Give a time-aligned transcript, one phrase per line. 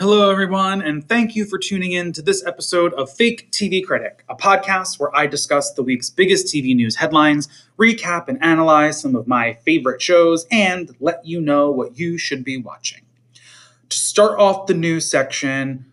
[0.00, 4.22] Hello, everyone, and thank you for tuning in to this episode of Fake TV Critic,
[4.28, 9.16] a podcast where I discuss the week's biggest TV news headlines, recap and analyze some
[9.16, 13.00] of my favorite shows, and let you know what you should be watching.
[13.88, 15.84] To start off the news section,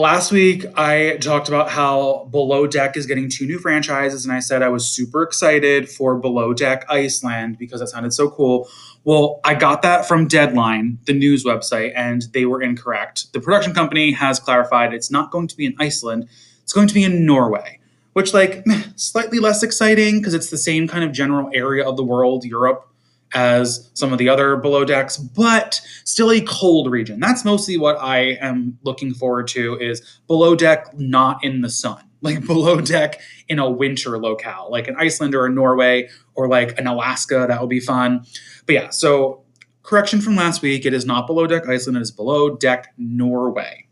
[0.00, 4.40] last week I talked about how Below Deck is getting two new franchises, and I
[4.40, 8.68] said I was super excited for Below Deck Iceland because that sounded so cool.
[9.04, 13.32] Well, I got that from Deadline, the news website, and they were incorrect.
[13.32, 16.28] The production company has clarified it's not going to be in Iceland,
[16.62, 17.78] it's going to be in Norway,
[18.14, 18.64] which, like,
[18.96, 22.89] slightly less exciting because it's the same kind of general area of the world, Europe,
[23.32, 27.20] as some of the other below decks, but still a cold region.
[27.20, 32.02] That's mostly what I am looking forward to is below deck not in the sun.
[32.22, 36.78] Like below deck in a winter locale, like an Iceland or a Norway or like
[36.78, 38.26] an Alaska, that would be fun.
[38.66, 39.42] But yeah, so
[39.82, 43.86] correction from last week, it is not below deck Iceland, it is below deck Norway.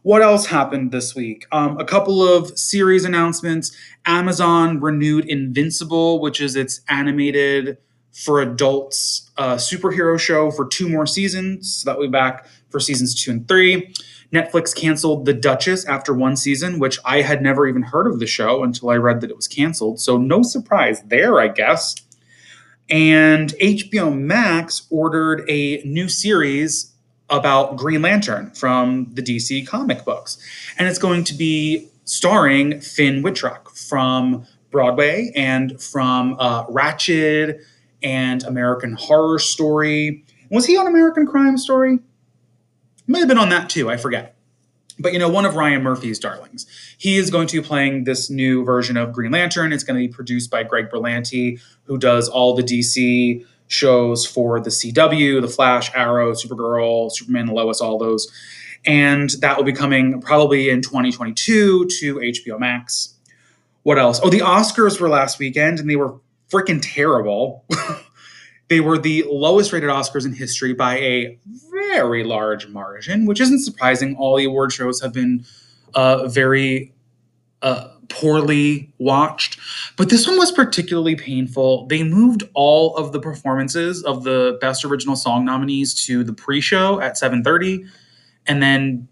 [0.00, 1.44] What else happened this week?
[1.52, 3.76] Um, a couple of series announcements.
[4.06, 7.76] Amazon renewed Invincible, which is its animated
[8.18, 11.72] for adults uh, superhero show for two more seasons.
[11.72, 13.94] So that will be back for seasons two and three.
[14.32, 18.26] Netflix canceled The Duchess after one season, which I had never even heard of the
[18.26, 20.00] show until I read that it was canceled.
[20.00, 21.94] So no surprise there, I guess.
[22.90, 26.92] And HBO Max ordered a new series
[27.30, 30.38] about Green Lantern from the DC comic books.
[30.76, 37.60] And it's going to be starring Finn Wittrock from Broadway and from uh, Ratched
[38.02, 40.24] and American Horror Story.
[40.50, 41.98] Was he on American Crime Story?
[43.06, 44.36] May have been on that too, I forget.
[44.98, 46.66] But you know, one of Ryan Murphy's darlings.
[46.98, 49.72] He is going to be playing this new version of Green Lantern.
[49.72, 54.60] It's going to be produced by Greg Berlanti, who does all the DC shows for
[54.60, 58.30] the CW, The Flash, Arrow, Supergirl, Superman, Lois, all those.
[58.84, 63.14] And that will be coming probably in 2022 to HBO Max.
[63.82, 64.20] What else?
[64.22, 66.18] Oh, the Oscars were last weekend and they were
[66.50, 67.64] freaking terrible.
[68.68, 71.38] they were the lowest rated Oscars in history by a
[71.70, 74.16] very large margin, which isn't surprising.
[74.16, 75.44] All the award shows have been
[75.94, 76.92] uh, very
[77.62, 79.58] uh, poorly watched,
[79.96, 81.86] but this one was particularly painful.
[81.86, 87.00] They moved all of the performances of the Best Original Song nominees to the pre-show
[87.00, 87.86] at 7:30,
[88.46, 89.08] and then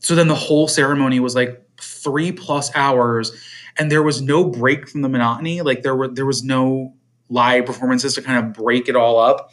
[0.00, 3.32] so then the whole ceremony was like three plus hours
[3.80, 5.62] and there was no break from the monotony.
[5.62, 6.94] Like there were there was no
[7.30, 9.52] live performances to kind of break it all up.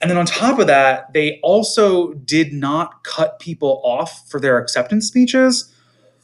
[0.00, 4.58] And then on top of that, they also did not cut people off for their
[4.58, 5.74] acceptance speeches.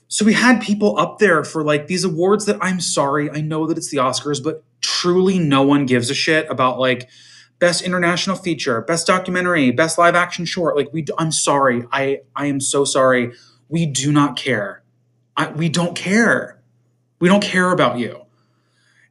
[0.06, 3.66] So we had people up there for like these awards that I'm sorry, I know
[3.66, 7.08] that it's the Oscars, but truly no one gives a shit about like
[7.58, 10.76] best international feature, best documentary, best live action short.
[10.76, 11.84] Like we I'm sorry.
[11.90, 13.32] I I am so sorry.
[13.68, 14.84] We do not care.
[15.36, 16.59] I, we don't care.
[17.20, 18.22] We don't care about you.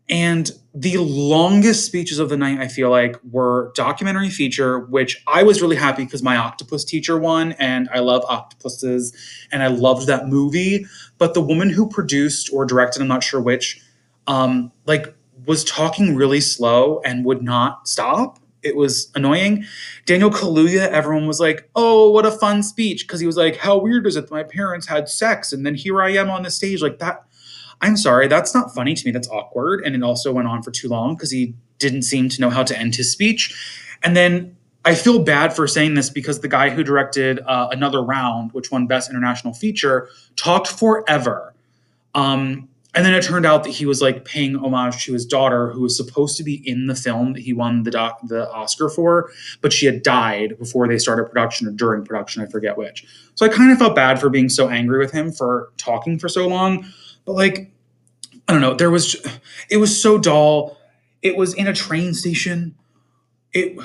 [0.09, 5.43] And the longest speeches of the night, I feel like, were documentary feature, which I
[5.43, 9.13] was really happy because my octopus teacher won, and I love octopuses,
[9.51, 10.85] and I loved that movie.
[11.19, 13.81] But the woman who produced or directed, I'm not sure which,
[14.25, 15.13] um, like
[15.45, 18.39] was talking really slow and would not stop.
[18.61, 19.65] It was annoying.
[20.05, 23.77] Daniel Kaluuya, everyone was like, "Oh, what a fun speech!" Because he was like, "How
[23.77, 26.51] weird is it that my parents had sex, and then here I am on the
[26.51, 27.23] stage like that."
[27.81, 29.11] I'm sorry, that's not funny to me.
[29.11, 29.83] That's awkward.
[29.85, 32.63] And it also went on for too long because he didn't seem to know how
[32.63, 33.55] to end his speech.
[34.03, 38.01] And then I feel bad for saying this because the guy who directed uh, Another
[38.01, 41.53] Round, which won Best International Feature, talked forever.
[42.15, 45.69] Um, and then it turned out that he was like paying homage to his daughter,
[45.71, 48.89] who was supposed to be in the film that he won the doc- the Oscar
[48.89, 49.29] for,
[49.61, 53.05] but she had died before they started production or during production, I forget which.
[53.35, 56.27] So I kind of felt bad for being so angry with him for talking for
[56.27, 56.85] so long.
[57.29, 57.71] But like,
[58.47, 58.73] I don't know.
[58.73, 59.15] There was,
[59.69, 60.79] it was so dull.
[61.21, 62.73] It was in a train station.
[63.53, 63.77] It,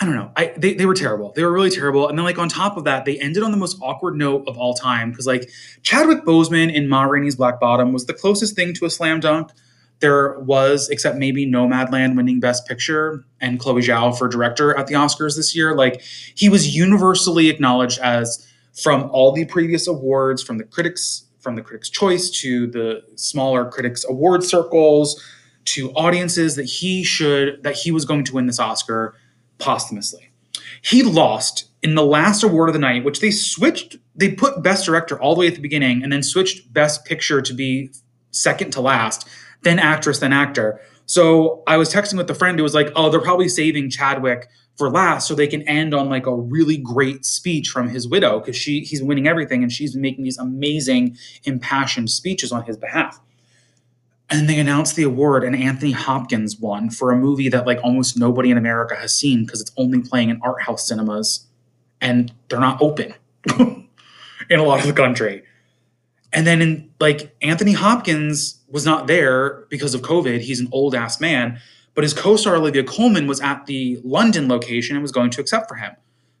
[0.00, 0.32] I don't know.
[0.34, 1.32] I they, they were terrible.
[1.36, 2.08] They were really terrible.
[2.08, 4.58] And then like on top of that, they ended on the most awkward note of
[4.58, 5.48] all time because like
[5.84, 9.52] Chadwick Boseman in Ma Rainey's Black Bottom was the closest thing to a slam dunk
[10.00, 14.94] there was, except maybe Nomadland winning Best Picture and Chloe Zhao for director at the
[14.94, 15.72] Oscars this year.
[15.72, 16.02] Like
[16.34, 18.44] he was universally acknowledged as
[18.74, 23.70] from all the previous awards, from the critics from the Critics' Choice to the smaller
[23.70, 25.22] Critics' Award circles
[25.66, 29.14] to audiences that he should that he was going to win this Oscar
[29.58, 30.32] posthumously.
[30.82, 33.96] He lost in the last award of the night, which they switched.
[34.16, 37.40] They put Best Director all the way at the beginning, and then switched Best Picture
[37.40, 37.90] to be
[38.32, 39.28] second to last,
[39.62, 40.80] then actress, then actor.
[41.06, 44.48] So I was texting with a friend who was like, "Oh, they're probably saving Chadwick
[44.76, 48.38] for last so they can end on like a really great speech from his widow
[48.38, 53.20] because she he's winning everything and she's making these amazing impassioned speeches on his behalf.
[54.28, 58.18] And they announced the award and anthony hopkins won for a movie that like almost
[58.18, 61.46] nobody in america has seen because it's only playing in art house cinemas
[62.00, 63.14] and they're not open
[64.50, 65.44] in a lot of the country
[66.36, 70.94] and then in like anthony hopkins was not there because of covid he's an old
[70.94, 71.60] ass man
[71.96, 75.66] but his co-star Olivia Colman was at the London location and was going to accept
[75.66, 75.96] for him.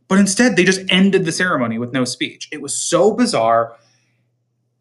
[0.06, 2.48] But instead, they just ended the ceremony with no speech.
[2.52, 3.74] It was so bizarre.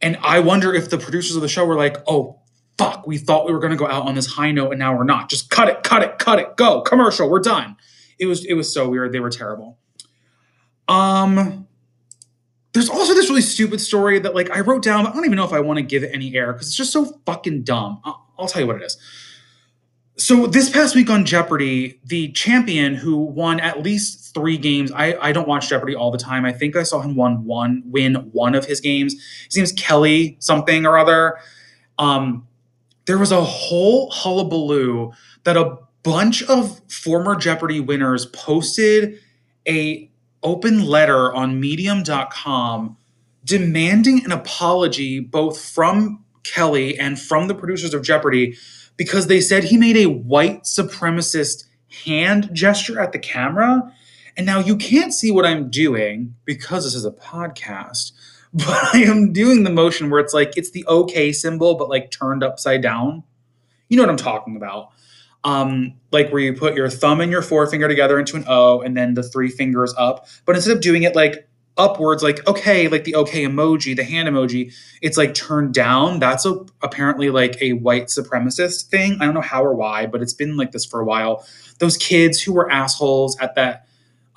[0.02, 2.42] And I wonder if the producers of the show were like, oh,
[2.78, 4.96] fuck, we thought we were going to go out on this high note and now
[4.96, 5.30] we're not.
[5.30, 7.78] Just cut it, cut it, cut it, go, commercial, we're done.
[8.20, 9.14] It was it was so weird.
[9.14, 9.78] They were terrible.
[10.88, 11.68] Um
[12.76, 15.08] there's also this really stupid story that like I wrote down.
[15.08, 16.92] I don't even know if I want to give it any air because it's just
[16.92, 18.02] so fucking dumb.
[18.04, 18.98] I'll, I'll tell you what it is.
[20.18, 24.92] So this past week on Jeopardy, the champion who won at least three games.
[24.92, 26.44] I, I don't watch Jeopardy all the time.
[26.44, 29.16] I think I saw him won one win one of his games.
[29.46, 31.38] His name's Kelly something or other.
[31.98, 32.46] Um,
[33.06, 35.14] there was a whole hullabaloo
[35.46, 39.18] that a bunch of former Jeopardy winners posted
[39.66, 40.12] a
[40.46, 42.96] open letter on medium.com
[43.44, 48.58] demanding an apology both from Kelly and from the producers of Jeopardy
[48.98, 51.66] because they said he made a white supremacist
[52.06, 53.92] hand gesture at the camera.
[54.38, 58.12] And now you can't see what I'm doing because this is a podcast,
[58.54, 62.12] but I am doing the motion where it's like it's the OK symbol, but like
[62.12, 63.24] turned upside down.
[63.90, 64.90] You know what I'm talking about.
[65.46, 68.98] Um, like where you put your thumb and your forefinger together into an O and
[68.98, 70.28] then the three fingers up.
[70.44, 71.48] But instead of doing it like
[71.78, 76.20] upwards like okay like the okay emoji the hand emoji it's like turned down.
[76.20, 79.18] That's a, apparently like a white supremacist thing.
[79.22, 81.46] I don't know how or why but it's been like this for a while.
[81.80, 83.86] Those kids who were assholes at that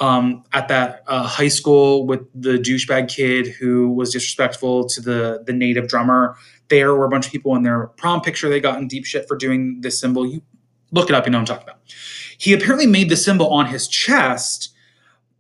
[0.01, 5.43] um, at that uh, high school with the douchebag kid who was disrespectful to the
[5.47, 6.37] the native drummer
[6.69, 9.27] there were a bunch of people in their prom picture they got in deep shit
[9.27, 10.27] for doing this symbol.
[10.27, 10.43] You
[10.90, 11.81] look it up you know what i'm talking about
[12.37, 14.75] he apparently made the symbol on his chest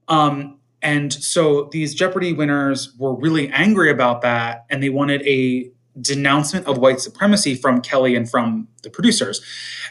[0.08, 5.70] um, and so these Jeopardy winners were really angry about that, and they wanted a
[6.00, 9.40] denouncement of white supremacy from Kelly and from the producers.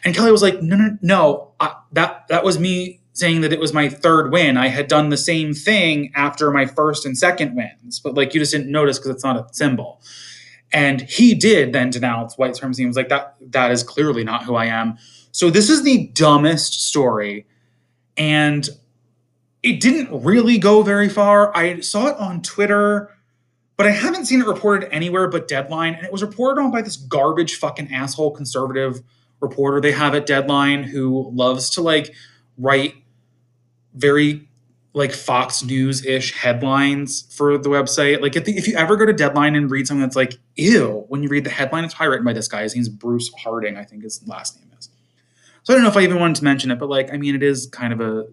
[0.03, 3.59] And Kelly was like, "No, no, no, I, that that was me saying that it
[3.59, 4.57] was my third win.
[4.57, 8.39] I had done the same thing after my first and second wins, but like you
[8.39, 10.01] just didn't notice because it's not a symbol."
[10.71, 14.43] And he did then denounce white supremacy and was like, "That that is clearly not
[14.43, 14.97] who I am."
[15.37, 17.45] So this is the dumbest story,
[18.17, 18.67] and
[19.61, 21.55] it didn't really go very far.
[21.55, 23.11] I saw it on Twitter,
[23.75, 25.93] but I haven't seen it reported anywhere but Deadline.
[25.93, 29.03] And it was reported on by this garbage fucking asshole conservative
[29.39, 32.15] reporter they have at Deadline who loves to like
[32.57, 32.95] write
[33.93, 34.49] very
[34.95, 38.23] like Fox News ish headlines for the website.
[38.23, 41.05] Like if, the, if you ever go to Deadline and read something that's like, ew,
[41.09, 42.63] when you read the headline, it's probably written by this guy.
[42.63, 44.89] His name's Bruce Haring, I think his last name is.
[45.67, 47.35] So I don't know if I even wanted to mention it, but like, I mean,
[47.35, 48.23] it is kind of a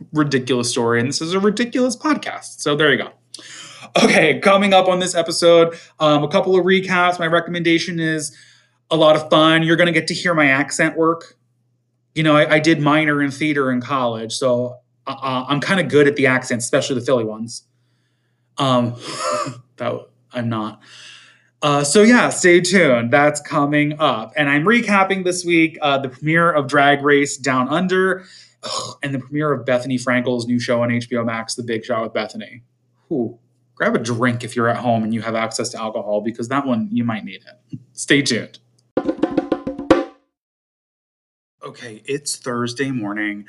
[0.14, 2.62] ridiculous story, and this is a ridiculous podcast.
[2.62, 3.10] So there you go.
[4.02, 7.18] Okay, coming up on this episode, um, a couple of recaps.
[7.18, 8.34] My recommendation is
[8.90, 9.62] a lot of fun.
[9.62, 11.36] You're going to get to hear my accent work.
[12.14, 15.78] You know, I, I did minor in theater in college, so uh, uh I'm kind
[15.78, 17.64] of good at the accents, especially the Philly ones.
[18.56, 18.94] Um,
[19.76, 19.92] that
[20.32, 20.80] I'm not.
[21.60, 23.12] Uh, so yeah, stay tuned.
[23.12, 27.68] That's coming up, and I'm recapping this week uh, the premiere of Drag Race Down
[27.68, 28.24] Under
[29.02, 32.12] and the premiere of Bethenny Frankel's new show on HBO Max, The Big Shot with
[32.12, 32.62] Bethenny.
[33.74, 36.66] Grab a drink if you're at home and you have access to alcohol because that
[36.66, 37.78] one you might need it.
[37.92, 38.58] Stay tuned.
[41.64, 43.46] Okay, it's Thursday morning.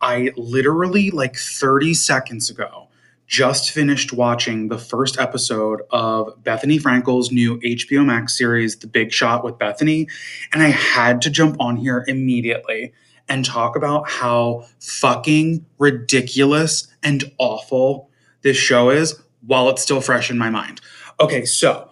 [0.00, 2.87] I literally, like 30 seconds ago,
[3.28, 9.12] just finished watching the first episode of Bethenny Frankel's new HBO Max series, The Big
[9.12, 10.08] Shot with Bethenny,
[10.52, 12.92] and I had to jump on here immediately
[13.28, 20.30] and talk about how fucking ridiculous and awful this show is while it's still fresh
[20.30, 20.80] in my mind.
[21.20, 21.87] Okay, so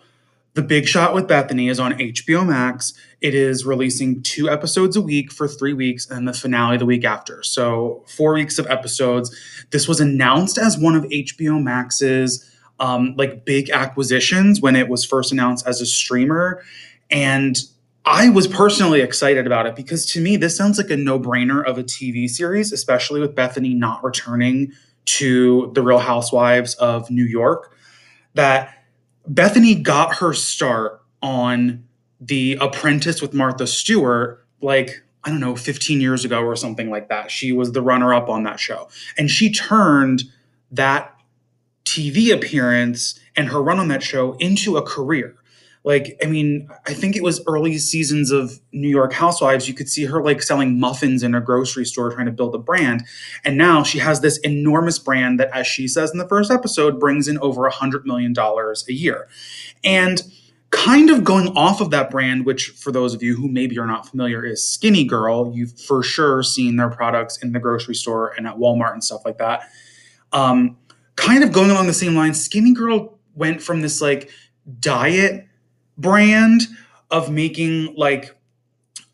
[0.57, 2.95] The Big Shot with Bethenny is on HBO Max.
[3.21, 7.05] It is releasing two episodes a week for three weeks and the finale the week
[7.05, 7.43] after.
[7.43, 9.37] So, four weeks of episodes.
[9.71, 15.05] This was announced as one of HBO Max's um, like big acquisitions when it was
[15.05, 16.63] first announced as a streamer.
[17.11, 17.59] And
[18.07, 21.63] I was personally excited about it because to me, this sounds like a no brainer
[21.67, 24.73] of a TV series, especially with Bethenny not returning
[25.05, 27.77] to the Real Housewives of New York.
[28.33, 28.76] That
[29.31, 31.85] Bethenny got her start on
[32.21, 37.09] The Apprentice with Martha Stewart, like, I don't know, 15 years ago or something like
[37.09, 37.31] that.
[37.31, 38.89] She was the runner up on that show.
[39.19, 40.25] And she turned
[40.71, 41.13] that
[41.85, 45.35] TV appearance and her run on that show into a career.
[45.87, 49.69] Like, I mean, I think it was early seasons of New York Housewives.
[49.69, 52.59] You could see her like selling muffins in a grocery store trying to build a
[52.59, 53.05] brand.
[53.45, 56.99] And now she has this enormous brand that, as she says in the first episode,
[56.99, 59.29] brings in over a $100 million a year.
[59.85, 60.25] And
[60.71, 63.87] kind of going off of that brand, which for those of you who maybe are
[63.87, 68.35] not familiar is Skinny Girl, you've for sure seen their products in the grocery store
[68.37, 69.71] and at Walmart and stuff like that.
[70.33, 70.79] Um,
[71.15, 74.31] kind of going along the same lines, Skinny Girl went from this like
[74.81, 75.46] diet
[75.99, 76.63] brand
[77.11, 78.37] of making like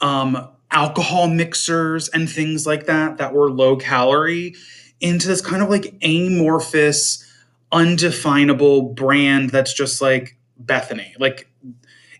[0.00, 4.54] um, alcohol mixers and things like that that were low calorie
[5.00, 7.26] into this kind of like amorphous,
[7.72, 11.12] undefinable brand that's just like Bethenny.
[11.18, 11.48] Like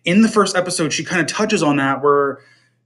[0.05, 2.41] in the first episode, she kind of touches on that where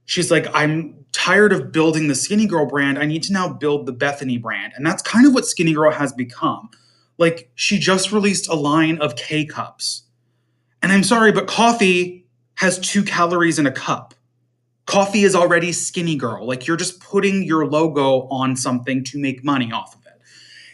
[0.05, 2.99] she's like, I'm tired of building the Skinny Girl brand.
[2.99, 4.73] I need to now build the Bethenny brand.
[4.75, 6.69] And that's kind of what Skinny Girl has become.
[7.17, 10.03] Like she just released a line of K cups.
[10.81, 14.13] And I'm sorry, but coffee has two calories in a cup.
[14.85, 16.45] Coffee is already Skinny Girl.
[16.45, 20.21] Like you're just putting your logo on something to make money off of it.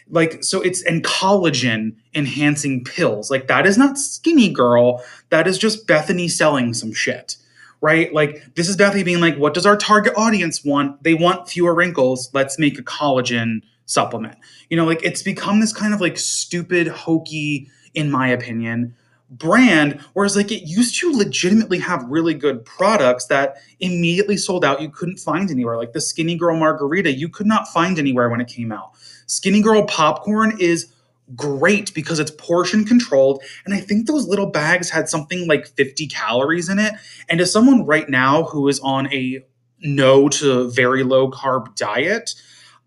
[0.08, 3.30] Like, so it's and collagen enhancing pills.
[3.30, 5.02] Like, that is not Skinny Girl.
[5.30, 7.36] That is just Bethenny selling some shit
[7.84, 8.14] right?
[8.14, 11.02] Like this is Bethenny being like, what does our target audience want?
[11.02, 12.30] They want fewer wrinkles.
[12.32, 14.38] Let's make a collagen supplement.
[14.70, 18.96] You know, like it's become this kind of like stupid, hokey, in my opinion,
[19.38, 20.00] brand.
[20.12, 24.80] Whereas like it used to legitimately have really good products that immediately sold out.
[24.80, 25.76] You couldn't find anywhere.
[25.76, 28.92] Like the Skinny Girl Margarita, you could not find anywhere when it came out.
[29.26, 30.92] Skinny Girl popcorn is
[31.34, 33.42] great because it's portion controlled.
[33.64, 36.94] And I think those little bags had something like 50 calories in it.
[37.28, 39.44] And as someone right now who is on a
[39.80, 42.34] no to very low carb diet,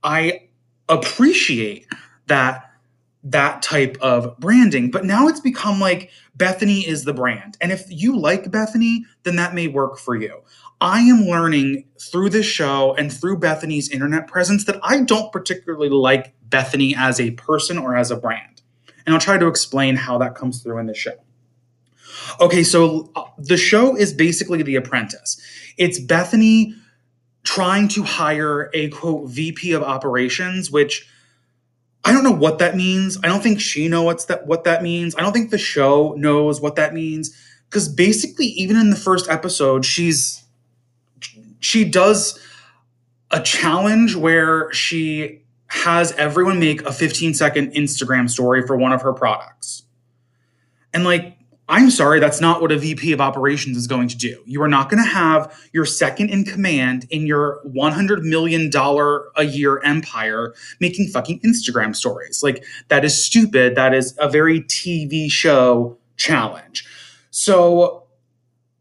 [0.03, 0.47] I
[0.87, 1.87] appreciate
[2.27, 2.66] that
[3.31, 4.91] that type of branding.
[4.91, 7.57] But now it's become like Bethenny is the brand.
[7.61, 10.41] And if you like Bethenny, then that may work for you.
[10.79, 15.89] I am learning through this show and through Bethenny's internet presence that I don't particularly
[15.89, 18.61] like Bethenny as a person or as a brand.
[19.05, 21.15] And I'll try to explain how that comes through in the show.
[22.39, 25.41] Okay, so uh, the show is basically The Apprentice.
[25.77, 26.73] It's Bethenny
[27.43, 31.09] trying to hire a quote VP of operations, which
[32.03, 33.17] I don't know what that means.
[33.23, 35.15] I don't think she knows that what that means.
[35.15, 37.35] I don't think the show knows what that means
[37.69, 40.43] because basically even in the first episode she's
[41.59, 42.39] she does
[43.31, 49.01] a challenge where she has everyone make a 15 second Instagram story for one of
[49.01, 49.83] her products.
[50.93, 51.36] And like,
[51.69, 54.41] I'm sorry, that's not what a VP of operations is going to do.
[54.45, 58.71] You are not going to have your second in command in your $100 million
[59.35, 62.41] a year empire making fucking Instagram stories.
[62.41, 63.75] Like, that is stupid.
[63.75, 66.87] That is a very TV show challenge.
[67.31, 68.03] So,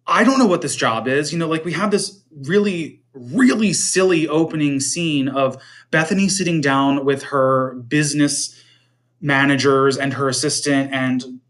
[0.07, 1.33] I don't know what this job is.
[1.33, 7.05] You know, like, we have this really, really silly opening scene of Bethenny sitting down
[7.05, 8.63] with her business
[9.21, 11.41] managers and her assistant and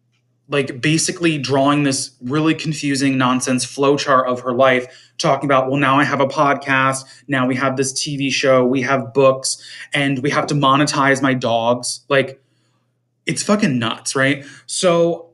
[0.49, 4.87] like basically drawing this really confusing nonsense flowchart of her life
[5.19, 8.83] talking about well now i have a podcast now we have this tv show we
[8.83, 9.63] have books
[9.93, 12.41] and we have to monetize my dogs like
[13.27, 15.27] it's fucking nuts right so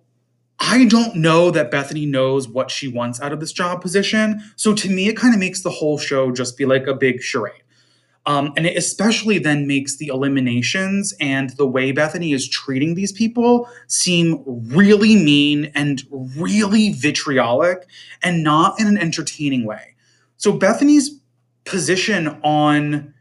[0.64, 4.40] I don't know that Bethenny knows what she wants out of this job position.
[4.54, 7.20] So to me, it kind of makes the whole show just be like a big
[7.20, 7.61] charade.
[8.24, 13.10] Um, and it especially then makes the eliminations and the way Bethenny is treating these
[13.10, 16.02] people seem really mean and
[16.36, 17.86] really vitriolic
[18.22, 19.96] and not in an entertaining way.
[20.36, 21.18] So Bethenny's
[21.64, 23.12] position on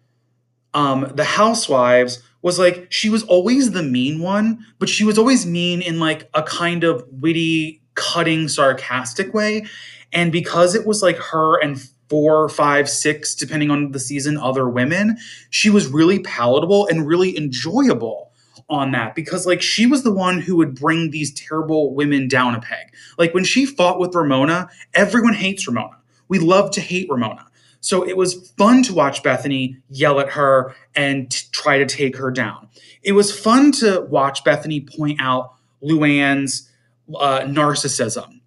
[0.74, 5.46] um, the housewives was like she was always the mean one, but she was always
[5.46, 9.66] mean in like a kind of witty, cutting, sarcastic way.
[10.14, 14.68] And because it was like her and four, five, six, depending on the season, other
[14.68, 15.18] women,
[15.50, 18.34] she was really palatable and really enjoyable
[18.70, 22.54] on that because like she was the one who would bring these terrible women down
[22.54, 22.94] a peg.
[23.18, 26.00] Like when she fought with Ramona, everyone hates Ramona.
[26.28, 27.48] We love to hate Ramona.
[27.80, 32.18] So it was fun to watch Bethenny yell at her and t- try to take
[32.18, 32.68] her down.
[33.04, 36.70] It was fun to watch Bethenny point out Luann's
[37.16, 38.42] uh, narcissism.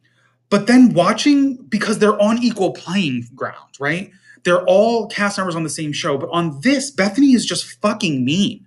[0.55, 4.13] But then watching, because they're on equal playing ground, right?
[4.45, 6.17] They're all cast members on the same show.
[6.17, 8.65] But on this, Bethenny is just fucking mean.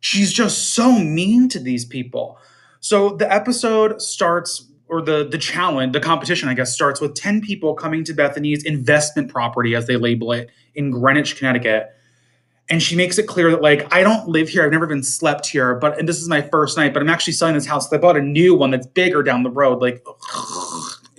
[0.00, 2.36] She's just so mean to these people.
[2.80, 7.40] So the episode starts or the the challenge, the competition, I guess, starts with 10
[7.40, 11.96] people coming to Bethenny's investment property, as they label it, in Greenwich, Connecticut.
[12.68, 14.66] And she makes it clear that, like, I don't live here.
[14.66, 17.32] I've never even slept here, but and this is my first night, but I'm actually
[17.32, 17.90] selling this house.
[17.90, 19.80] I bought a new one that's bigger down the road.
[19.80, 20.71] Like, ugh,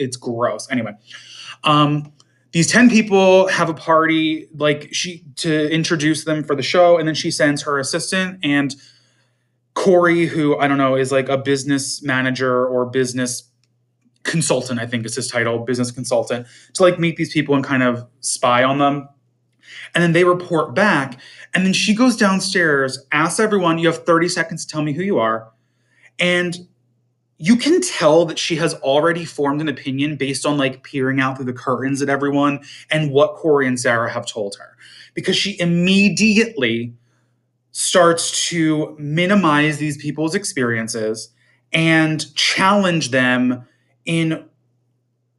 [0.03, 0.67] it's gross.
[0.69, 0.93] Anyway.
[1.63, 2.11] Um,
[2.53, 7.07] these 10 people have a party like she to introduce them for the show and
[7.07, 8.75] then she sends her assistant and
[9.73, 13.49] corey who i don't know is like a business manager or business
[14.21, 17.83] consultant i think is his title business consultant to like meet these people and kind
[17.83, 19.09] of spy on them
[19.95, 21.19] and then they report back
[21.53, 25.01] and then she goes downstairs asks everyone you have 30 seconds to tell me who
[25.01, 25.51] you are
[26.19, 26.67] and
[27.37, 31.35] you can tell that she has already formed an opinion based on like peering out
[31.35, 32.59] through the curtains at everyone
[32.91, 34.77] and what Corey and Sarah have told her.
[35.13, 36.93] Because she immediately
[37.71, 41.29] starts to minimize these people's experiences
[41.71, 43.67] and challenge them
[44.05, 44.45] in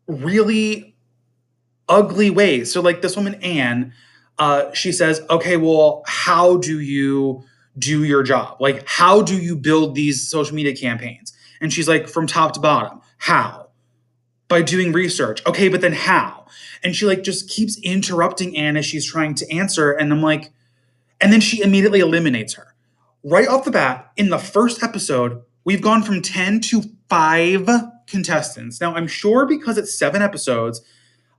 [0.07, 0.97] really
[1.89, 2.73] ugly ways.
[2.73, 3.93] So, like this woman, Anne,
[4.39, 7.45] uh, she says, okay, well, how do you
[7.79, 8.57] do your job?
[8.61, 11.34] Like, how do you build these social media campaigns?
[11.61, 13.01] And she's like, from top to bottom.
[13.19, 13.69] How?
[14.49, 15.45] By doing research.
[15.47, 16.47] Okay, but then how?
[16.83, 19.93] And she like just keeps interrupting Anne as she's trying to answer.
[19.93, 20.53] And I'm like,
[21.21, 22.75] and then she immediately eliminates her.
[23.23, 27.69] Right off the bat, in the first episode, we've gone from 10 to five
[28.07, 28.81] contestants.
[28.81, 30.83] Now, I'm sure because it's seven episodes,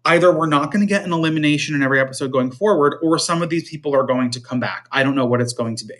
[0.03, 3.41] either we're not going to get an elimination in every episode going forward, or some
[3.41, 4.87] of these people are going to come back.
[4.91, 5.95] I don't know what it's going to be.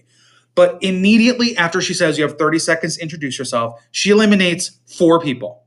[0.55, 5.19] But immediately after she says you have 30 seconds to introduce yourself, she eliminates four
[5.19, 5.63] people.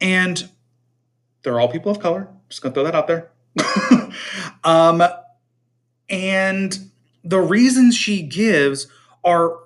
[0.00, 0.48] And
[1.42, 2.28] they're all people of color.
[2.48, 3.30] Just gonna throw that out there.
[4.64, 5.02] um,
[6.10, 6.90] and
[7.24, 8.86] the reasons she gives
[9.24, 9.56] are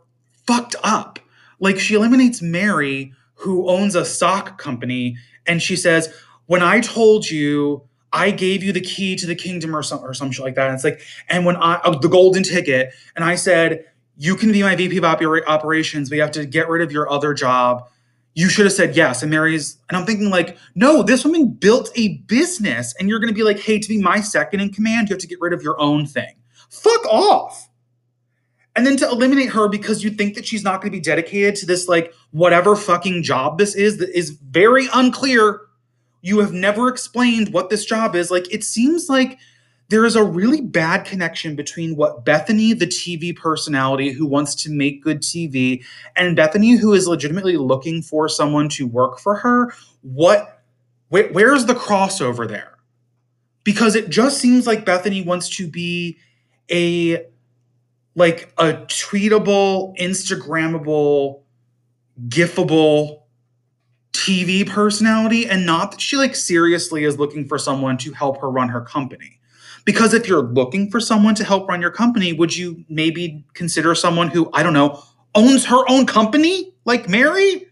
[0.47, 1.19] fucked up.
[1.59, 6.15] Like she eliminates Mary, who owns a sock company, and she says,
[6.47, 10.15] When I told you I gave you the key to the kingdom or some or
[10.15, 10.67] some shit like that.
[10.67, 13.85] And it's like, and when I uh, the golden ticket, and I said,
[14.23, 17.11] you can be my VP of operations, but you have to get rid of your
[17.11, 17.89] other job.
[18.35, 19.23] You should have said yes.
[19.23, 23.33] And Mary's, and I'm thinking, like, no, this woman built a business, and you're going
[23.33, 25.55] to be like, hey, to be my second in command, you have to get rid
[25.55, 26.35] of your own thing.
[26.68, 27.71] Fuck off.
[28.77, 31.57] And then to eliminate her because you think that she's not going to be dedicated
[31.57, 35.62] to this, like, whatever fucking job this is that is very unclear.
[36.21, 38.31] You have never explained what this job is.
[38.31, 39.38] Like, it seems like
[39.90, 44.70] there is a really bad connection between what Bethenny, the TV personality who wants to
[44.70, 45.85] make good TV,
[46.16, 49.72] and Bethenny, who is legitimately looking for someone to work for her.
[50.03, 50.62] What,
[51.11, 52.79] wh- where's the crossover there?
[53.64, 56.18] Because it just seems like Bethenny wants to be
[56.70, 57.26] a
[58.14, 61.42] like a tweetable, Instagrammable,
[62.29, 63.22] gifable
[64.12, 68.50] TV personality, and not that she like seriously is looking for someone to help her
[68.50, 69.39] run her company.
[69.85, 73.95] Because if you're looking for someone to help run your company, would you maybe consider
[73.95, 75.03] someone who, I don't know,
[75.35, 77.66] owns her own company, like Mary?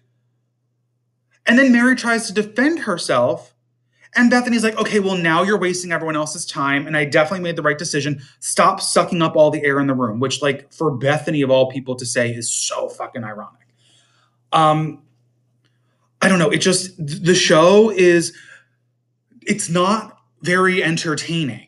[1.47, 3.55] And then Mary tries to defend herself.
[4.16, 6.87] And Bethenny's like, okay, well, now you're wasting everyone else's time.
[6.87, 8.23] And I definitely made the right decision.
[8.40, 11.71] Stop sucking up all the air in the room, which, like, for Bethenny of all
[11.71, 13.66] people to say is so fucking ironic.
[14.53, 15.03] Um,
[16.23, 16.51] I don't know.
[16.51, 18.35] It just, the show is,
[19.42, 21.67] it's not very entertaining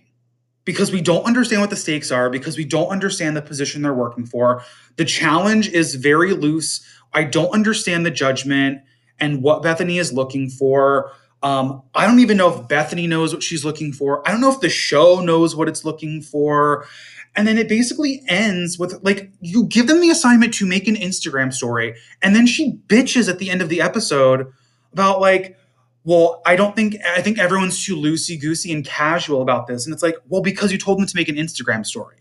[0.71, 3.93] because we don't understand what the stakes are, because we don't understand the position they're
[3.93, 4.63] working for.
[4.99, 6.81] The challenge is very loose.
[7.13, 8.83] I don't understand the judgment
[9.19, 11.11] and what Bethenny is looking for.
[11.43, 14.23] Um, I don't even know if Bethenny knows what she's looking for.
[14.25, 16.87] I don't know if the show knows what it's looking for.
[17.35, 20.95] And then it basically ends with like you give them the assignment to make an
[20.97, 24.53] Instagram story, and then she bitches at the end of the episode
[24.93, 25.57] about like,
[26.05, 29.87] well, I don't think I think everyone's too loosey goosey and casual about this.
[29.87, 32.17] And it's like, well, because you told them to make an Instagram story.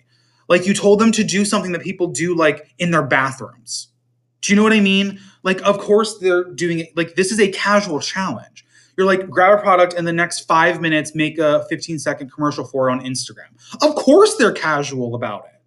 [0.48, 3.90] Like you told them to do something that people do like in their bathrooms.
[4.42, 5.20] Do you know what I mean?
[5.44, 6.96] Like, of course they're doing it.
[6.96, 8.66] Like, this is a casual challenge.
[8.98, 12.66] You're like, grab a product and the next five minutes make a 15 second commercial
[12.66, 13.48] for it on Instagram.
[13.82, 15.59] Of course they're casual about it.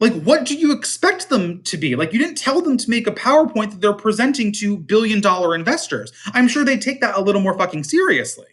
[0.00, 1.96] Like, what do you expect them to be?
[1.96, 5.54] Like, you didn't tell them to make a PowerPoint that they're presenting to billion dollar
[5.54, 6.12] investors.
[6.32, 8.46] I'm sure they take that a little more fucking seriously.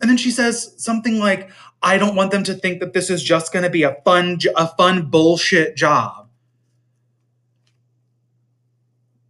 [0.00, 1.50] And then she says something like,
[1.82, 4.38] I don't want them to think that this is just going to be a fun,
[4.56, 6.28] a fun bullshit job.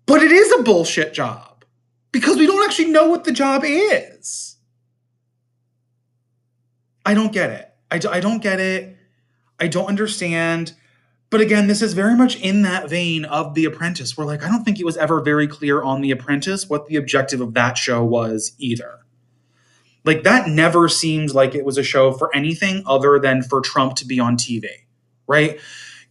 [0.07, 1.65] But it is a bullshit job
[2.13, 4.57] because we don't actually know what the job is.
[7.05, 7.75] I don't get it.
[7.91, 8.97] I, I don't get it.
[9.61, 10.73] I don't understand
[11.35, 14.49] But again, this is very much in that vein of The Apprentice, where like I
[14.49, 17.77] don't think it was ever very clear on The Apprentice what the objective of that
[17.77, 19.01] show was either.
[20.05, 23.97] Like that never seemed like it was a show for anything other than for Trump
[23.97, 24.69] to be on TV,
[25.27, 25.59] right?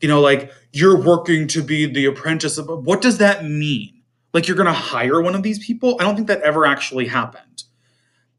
[0.02, 4.02] You know, like you're working to be the apprentice what does that mean?
[4.34, 5.96] Like you're going to hire one of these people?
[6.02, 7.64] I don't think that ever actually happened.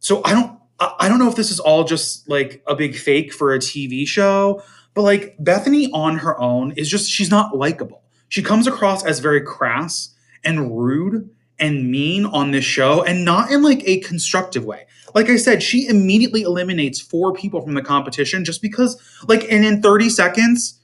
[0.01, 3.33] So I don't I don't know if this is all just like a big fake
[3.33, 4.63] for a TV show,
[4.95, 8.03] but like Bethenny on her own is just she's not likable.
[8.29, 13.51] She comes across as very crass and rude and mean on this show and not
[13.51, 14.87] in like a constructive way.
[15.15, 19.65] Like I said, she immediately eliminates four people from the competition just because like and
[19.65, 20.81] in 30 seconds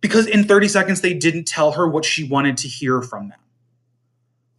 [0.00, 3.38] because in 30 seconds they didn't tell her what she wanted to hear from them.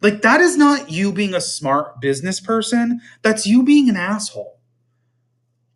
[0.00, 4.58] Like that is not you being a smart business person, that's you being an asshole.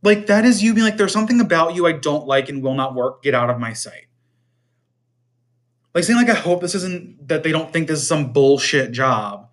[0.06, 2.74] Like that is you being like there's something about you I don't like and will
[2.74, 4.06] not work, get out of my sight.
[5.96, 8.92] Like saying like I hope this isn't that they don't think this is some bullshit
[8.92, 9.48] job.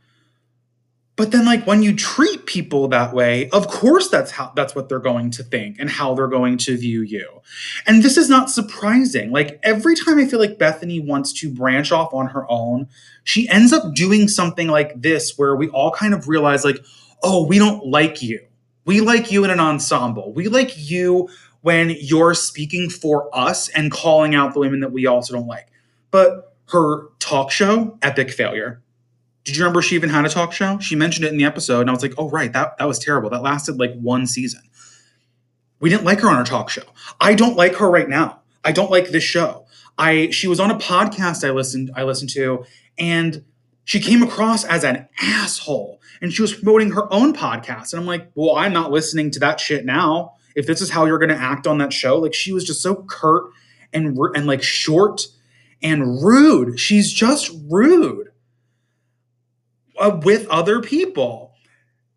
[1.16, 4.90] But then like when you treat people that way of course that's how that's what
[4.90, 7.42] they're going to think and how they're going to view you.
[7.88, 9.32] And this is not surprising.
[9.32, 12.88] Like every time i feel like Bethenny wants to branch off on her own
[13.24, 16.78] she ends up doing something like this where we all kind of realize like
[17.24, 18.40] oh we don't like you
[18.86, 21.30] we like you in an ensemble we like you
[21.62, 25.68] when you're speaking for us and calling out the women that we also don't like
[26.12, 28.84] but her talk show epic failure
[29.44, 30.80] did you remember she even had a talk show?
[30.80, 32.98] She mentioned it in the episode, and I was like, oh, right, that, that was
[32.98, 33.30] terrible.
[33.30, 34.62] That lasted like one season.
[35.80, 36.84] We didn't like her on her talk show.
[37.20, 38.40] I don't like her right now.
[38.64, 39.66] I don't like this show.
[39.98, 42.64] I she was on a podcast I listened I listened to,
[42.98, 43.44] and
[43.86, 46.00] she came across as an asshole.
[46.22, 47.92] And she was promoting her own podcast.
[47.92, 50.34] And I'm like, well, I'm not listening to that shit now.
[50.56, 53.04] If this is how you're gonna act on that show, like she was just so
[53.08, 53.46] curt
[53.92, 55.28] and and like short
[55.82, 56.80] and rude.
[56.80, 58.30] She's just rude
[60.00, 61.54] uh, with other people.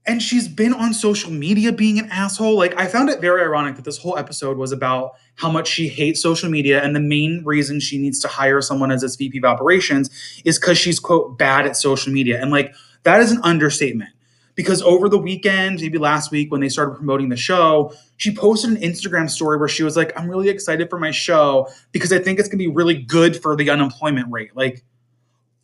[0.06, 2.56] And she's been on social media being an asshole.
[2.56, 5.88] Like, I found it very ironic that this whole episode was about how much she
[5.88, 6.82] hates social media.
[6.82, 10.10] And the main reason she needs to hire someone as this VP of operations
[10.44, 12.40] is because she's, quote, bad at social media.
[12.40, 14.10] And like, that is an understatement
[14.54, 18.70] because over the weekend, maybe last week when they started promoting the show, she posted
[18.70, 22.18] an Instagram story where she was like, I'm really excited for my show because I
[22.18, 24.56] think it's gonna be really good for the unemployment rate.
[24.56, 24.82] Like,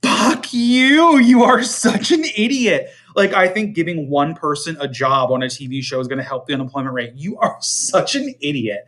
[0.03, 1.19] fuck you.
[1.19, 2.91] You are such an idiot.
[3.15, 6.25] Like, I think giving one person a job on a TV show is going to
[6.25, 7.13] help the unemployment rate.
[7.15, 8.87] You are such an idiot.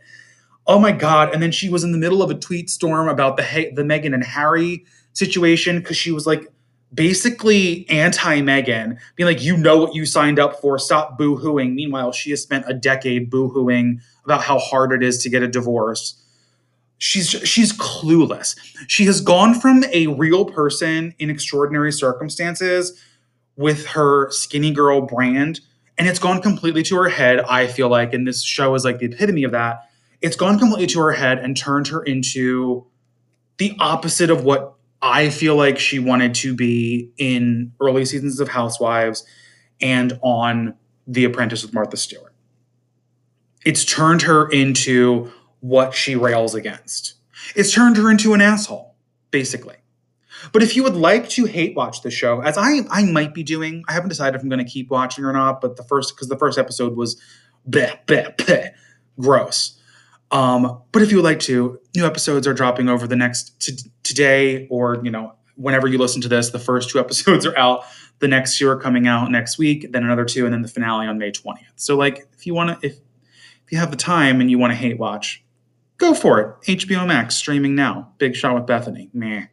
[0.67, 1.33] Oh my God.
[1.33, 4.13] And then she was in the middle of a tweet storm about the, the Meghan
[4.13, 6.51] and Harry situation because she was like
[6.93, 11.75] basically anti Meghan, being like, you know what you signed up for, stop boo hooing.
[11.75, 15.43] Meanwhile, she has spent a decade boo hooing about how hard it is to get
[15.43, 16.21] a divorce
[16.97, 18.55] she's she's clueless.
[18.87, 22.99] She has gone from a real person in extraordinary circumstances
[23.55, 25.61] with her skinny girl brand
[25.97, 28.99] and it's gone completely to her head, I feel like and this show is like
[28.99, 29.89] the epitome of that.
[30.25, 32.87] It's gone completely to her head and turned her into
[33.57, 38.47] the opposite of what I feel like she wanted to be in early seasons of
[38.47, 39.23] Housewives
[39.79, 40.73] and on
[41.05, 42.33] The Apprentice with Martha Stewart.
[43.63, 47.13] It's turned her into what she rails against.
[47.55, 48.95] It's turned her into an asshole,
[49.29, 49.75] basically.
[50.51, 53.43] But if you would like to hate watch the show, as I I might be
[53.43, 55.61] doing, I haven't decided if I'm going to keep watching or not.
[55.61, 57.21] But the first because the first episode was
[57.69, 58.71] bleh, bleh, bleh,
[59.19, 59.79] gross.
[60.31, 63.89] Um, but if you would like to, new episodes are dropping over the next t-
[64.03, 66.49] today or you know whenever you listen to this.
[66.49, 67.83] The first two episodes are out.
[68.19, 69.91] The next two are coming out next week.
[69.91, 71.57] Then another two, and then the finale on May 20th.
[71.75, 72.97] So like, if you want to, if
[73.65, 75.43] if you have the time and you want to hate watch,
[75.97, 76.77] Go for it.
[76.77, 78.11] HBO Max streaming now.
[78.17, 79.09] Big Shot with Bethenny.
[79.13, 79.45] Meh.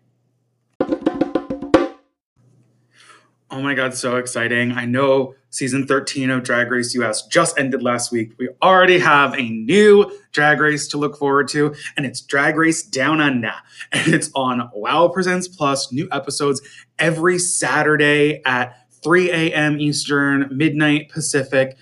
[3.52, 4.72] Oh my God, so exciting.
[4.72, 8.32] I know season 13 of Drag Race US just ended last week.
[8.38, 12.82] We already have a new Drag Race to look forward to, and it's Drag Race
[12.82, 13.52] Down Under.
[13.92, 16.62] And it's on Wow Presents Plus, new episodes
[16.98, 19.78] every Saturday at 3 a.m.
[19.78, 21.76] Eastern, midnight Pacific.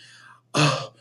[0.54, 0.92] Oh,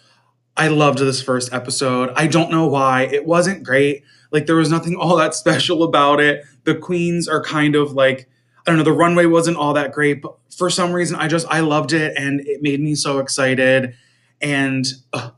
[0.55, 2.11] I loved this first episode.
[2.15, 3.05] I don't know why.
[3.05, 4.03] It wasn't great.
[4.31, 6.43] Like there was nothing all that special about it.
[6.65, 8.29] The queens are kind of like
[8.69, 11.47] I don't know, the runway wasn't all that great, but for some reason I just
[11.49, 13.95] I loved it and it made me so excited
[14.39, 15.31] and uh,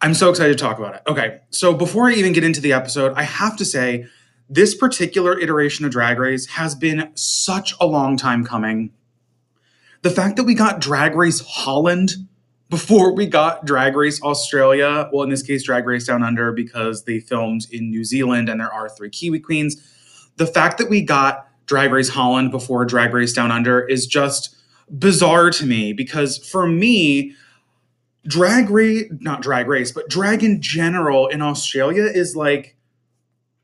[0.00, 1.02] I'm so excited to talk about it.
[1.08, 4.06] Okay, so before I even get into the episode, I have to say
[4.48, 8.92] this particular iteration of Drag Race has been such a long time coming.
[10.02, 12.12] The fact that we got Drag Race Holland
[12.68, 17.06] before we got Drag Race Australia, well, in this case, Drag Race Down Under, because
[17.06, 19.82] they filmed in New Zealand and there are three Kiwi queens.
[20.36, 24.54] the fact that we got Drag Race Holland before Drag Race Down Under is just
[24.90, 27.34] bizarre to me because for me,
[28.26, 32.76] drag race, not drag race, but drag in general in Australia is like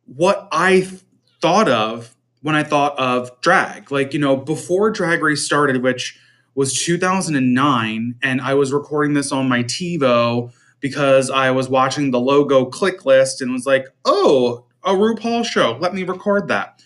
[0.06, 1.02] what I th-
[1.42, 3.92] thought of when I thought of drag.
[3.92, 6.18] Like, you know, before Drag Race started, which
[6.54, 12.20] was 2009, and I was recording this on my TiVo because I was watching the
[12.20, 15.76] logo click list and was like, oh, a RuPaul show.
[15.78, 16.77] Let me record that.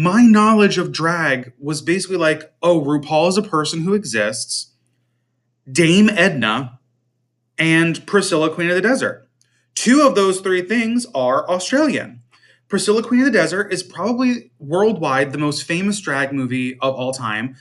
[0.00, 4.70] My knowledge of drag was basically like, oh, RuPaul is a person who exists,
[5.68, 6.78] Dame Edna,
[7.58, 9.28] and Priscilla, Queen of the Desert.
[9.74, 12.22] Two of those three things are Australian.
[12.68, 17.12] Priscilla, Queen of the Desert is probably worldwide the most famous drag movie of all
[17.12, 17.56] time.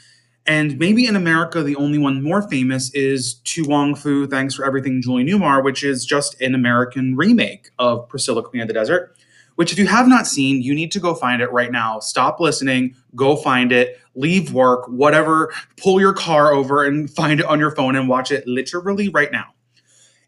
[0.46, 4.64] And maybe in America, the only one more famous is To Wong Foo, Thanks for
[4.64, 9.17] Everything, Julie Newmar, which is just an American remake of Priscilla, Queen of the Desert.
[9.58, 12.00] Which, if you have not seen, you need to go find it right now.
[12.00, 17.46] Stop listening, go find it, leave work, whatever, pull your car over and find it
[17.46, 19.48] on your phone and watch it literally right now.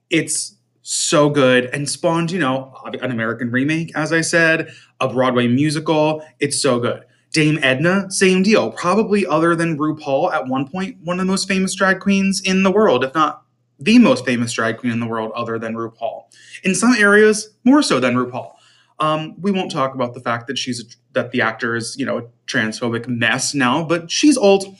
[0.09, 5.47] It's so good and spawned, you know, an American remake, as I said, a Broadway
[5.47, 6.25] musical.
[6.39, 7.03] It's so good.
[7.31, 8.71] Dame Edna, same deal.
[8.71, 12.63] Probably other than RuPaul, at one point, one of the most famous drag queens in
[12.63, 13.43] the world, if not
[13.79, 16.23] the most famous drag queen in the world, other than RuPaul.
[16.63, 18.53] In some areas, more so than RuPaul.
[18.99, 20.83] Um, we won't talk about the fact that she's a,
[21.13, 24.75] that the actor is, you know, a transphobic mess now, but she's old.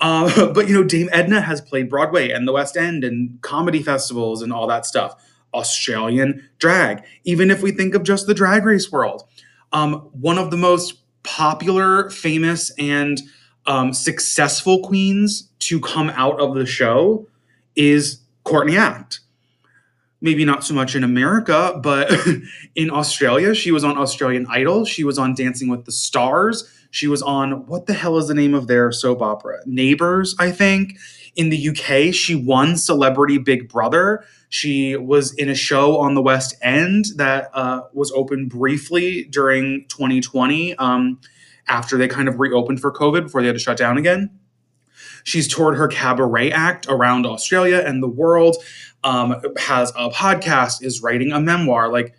[0.00, 3.82] Uh, but you know, Dame Edna has played Broadway and the West End and comedy
[3.82, 5.14] festivals and all that stuff.
[5.54, 9.24] Australian drag, even if we think of just the drag race world.
[9.72, 13.20] Um, one of the most popular, famous, and
[13.66, 17.26] um, successful queens to come out of the show
[17.76, 19.20] is Courtney Act.
[20.22, 22.10] Maybe not so much in America, but
[22.76, 24.84] in Australia, she was on Australian Idol.
[24.84, 26.70] She was on Dancing with the Stars.
[26.92, 29.58] She was on what the hell is the name of their soap opera?
[29.66, 30.96] Neighbours, I think.
[31.34, 34.24] In the UK, she won Celebrity Big Brother.
[34.50, 39.86] She was in a show on the West End that uh, was open briefly during
[39.88, 41.18] 2020 um,
[41.66, 44.38] after they kind of reopened for COVID before they had to shut down again.
[45.24, 48.56] She's toured her cabaret act around Australia and the world,
[49.04, 51.90] um, has a podcast, is writing a memoir.
[51.90, 52.14] Like,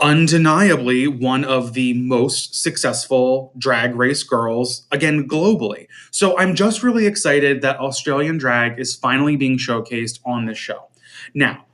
[0.00, 5.86] undeniably one of the most successful drag race girls, again, globally.
[6.10, 10.88] So I'm just really excited that Australian drag is finally being showcased on this show.
[11.34, 11.66] Now,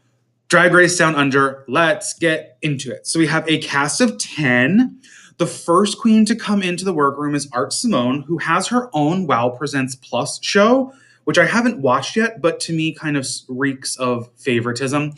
[0.49, 3.07] Drag Race Down Under, let's get into it.
[3.07, 4.99] So we have a cast of 10.
[5.37, 9.27] The first queen to come into the workroom is Art Simone, who has her own
[9.27, 10.93] Wow Presents Plus show,
[11.29, 15.12] which I haven't watched yet, but to me kind of reeks of favoritism.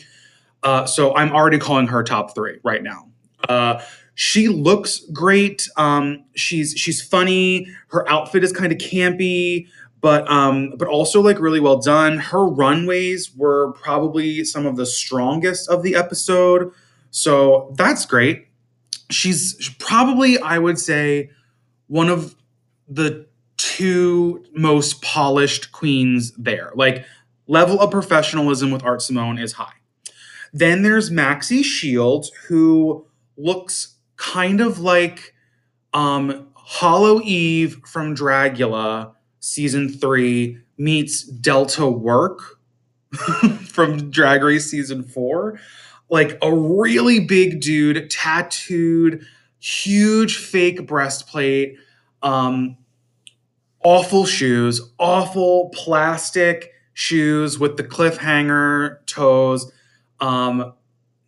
[0.61, 3.07] Uh, so I'm already calling her top three right now.
[3.47, 3.81] Uh,
[4.13, 5.69] she looks great.
[5.77, 7.65] Um, she's she's funny.
[7.87, 9.67] Her outfit is kind of campy
[10.01, 12.17] but um, but also like really well done.
[12.17, 16.73] Her runways were probably some of the strongest of the episode,
[17.11, 18.49] so that's great.
[19.09, 21.29] She's probably, I would say,
[21.87, 22.35] one of
[22.89, 23.27] the
[23.77, 26.71] two most polished queens there.
[26.75, 27.05] Like
[27.47, 29.73] level of professionalism with Art Simone is high.
[30.53, 33.05] Then there's Maxi Shields, who
[33.37, 35.33] looks kind of like
[35.93, 42.59] um, Hollow Eve from Dragula season three meets Delta Work
[43.67, 45.59] from Drag Race season four.
[46.09, 49.25] Like a really big dude, tattooed,
[49.59, 51.77] huge fake breastplate,
[52.21, 52.75] um,
[53.83, 59.71] awful shoes, awful plastic shoes with the cliffhanger toes.
[60.19, 60.73] Um,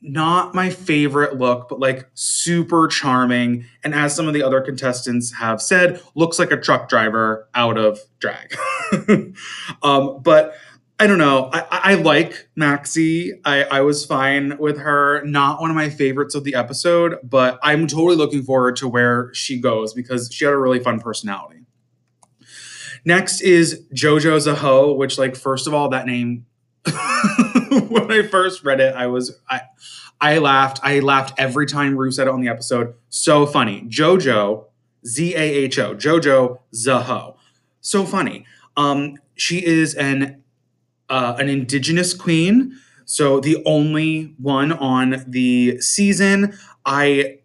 [0.02, 3.66] not my favorite look, but like super charming.
[3.84, 7.78] And as some of the other contestants have said, looks like a truck driver out
[7.78, 8.56] of drag.
[9.84, 10.56] um, but
[11.00, 11.50] I don't know.
[11.52, 13.32] I, I like Maxi.
[13.46, 15.24] I, I was fine with her.
[15.26, 19.34] Not one of my favorites of the episode, but I'm totally looking forward to where
[19.34, 21.63] she goes because she had a really fun personality.
[23.06, 26.46] Next is JoJo Zaho, which, like, first of all, that name
[27.88, 29.62] when I first read it, I was I
[30.20, 30.80] I laughed.
[30.84, 32.94] I laughed every time Ru said it on the episode.
[33.10, 33.84] So funny.
[33.88, 34.66] Jojo,
[35.06, 37.36] Z A H O, Jojo Zaho.
[37.82, 38.46] So funny.
[38.76, 40.44] Um, she is an
[41.10, 46.58] uh, an indigenous queen, so the only one on the season.
[46.86, 47.40] I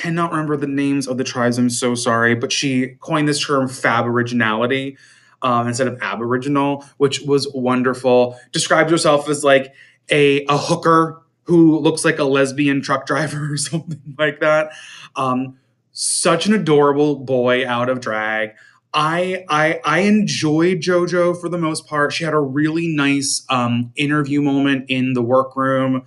[0.00, 1.58] cannot remember the names of the tribes.
[1.58, 4.96] I'm so sorry, but she coined this term "fab originality."
[5.42, 8.38] um, instead of Aboriginal, which was wonderful.
[8.52, 9.74] Described herself as like
[10.10, 14.70] a, a hooker who looks like a lesbian truck driver or something like that.
[15.16, 15.58] Um,
[15.92, 18.50] such an adorable boy out of drag.
[18.94, 22.12] I I I enjoyed JoJo for the most part.
[22.12, 26.04] She had a really nice um, interview moment in the workroom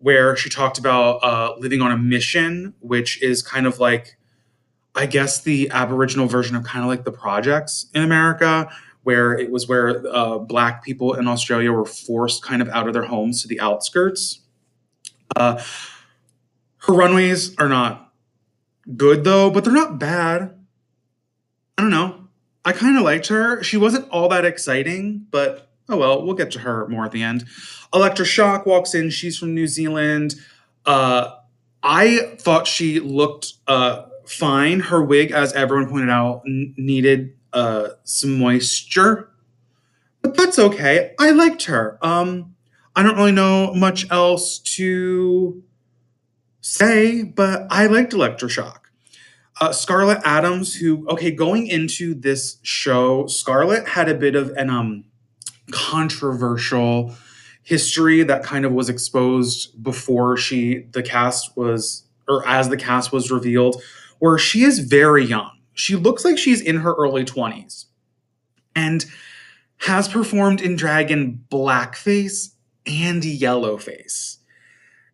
[0.00, 4.16] where she talked about uh, living on a mission, which is kind of like,
[4.94, 8.68] I guess, the Aboriginal version of kind of like the projects in America,
[9.02, 12.94] where it was where uh, Black people in Australia were forced kind of out of
[12.94, 14.40] their homes to the outskirts.
[15.36, 15.62] Uh,
[16.78, 18.12] her runways are not
[18.96, 20.54] good though, but they're not bad.
[21.76, 22.28] I don't know.
[22.64, 23.62] I kind of liked her.
[23.62, 27.22] She wasn't all that exciting, but oh well, we'll get to her more at the
[27.22, 27.44] end.
[27.92, 29.10] Elektra Shock walks in.
[29.10, 30.34] She's from New Zealand.
[30.86, 31.32] Uh,
[31.82, 34.80] I thought she looked uh, fine.
[34.80, 39.30] Her wig, as everyone pointed out, n- needed uh, some moisture,
[40.22, 41.14] but that's okay.
[41.18, 41.98] I liked her.
[42.00, 42.54] Um,
[42.94, 45.62] I don't really know much else to
[46.60, 48.90] say, but I liked Elektra Shock.
[49.60, 54.70] Uh, Scarlett Adams, who okay, going into this show, Scarlett had a bit of an
[54.70, 55.04] um
[55.70, 57.14] controversial
[57.62, 63.12] history that kind of was exposed before she the cast was or as the cast
[63.12, 63.82] was revealed,
[64.18, 65.50] where she is very young.
[65.74, 67.86] She looks like she's in her early 20s
[68.74, 69.04] and
[69.78, 72.50] has performed in drag in blackface
[72.86, 74.36] and yellowface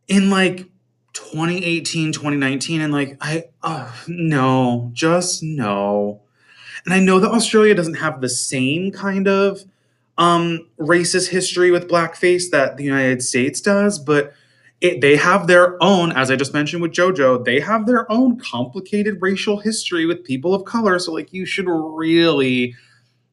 [0.08, 0.66] in like
[1.12, 6.20] 2018, 2019, and like I oh no, just no.
[6.84, 9.64] And I know that Australia doesn't have the same kind of
[10.18, 14.32] um racist history with blackface that the United States does, but
[14.80, 18.38] it, they have their own, as I just mentioned with JoJo, they have their own
[18.38, 20.98] complicated racial history with people of color.
[20.98, 22.74] So, like, you should really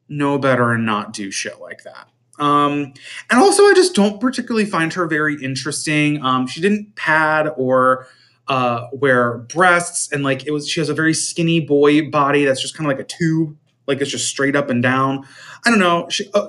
[0.08, 2.08] know better and not do shit like that.
[2.42, 2.94] Um,
[3.30, 6.22] and also, I just don't particularly find her very interesting.
[6.22, 8.06] Um, she didn't pad or
[8.48, 12.60] uh, wear breasts, and like it was, she has a very skinny boy body that's
[12.60, 15.24] just kind of like a tube, like it's just straight up and down.
[15.64, 16.08] I don't know.
[16.08, 16.48] She, uh,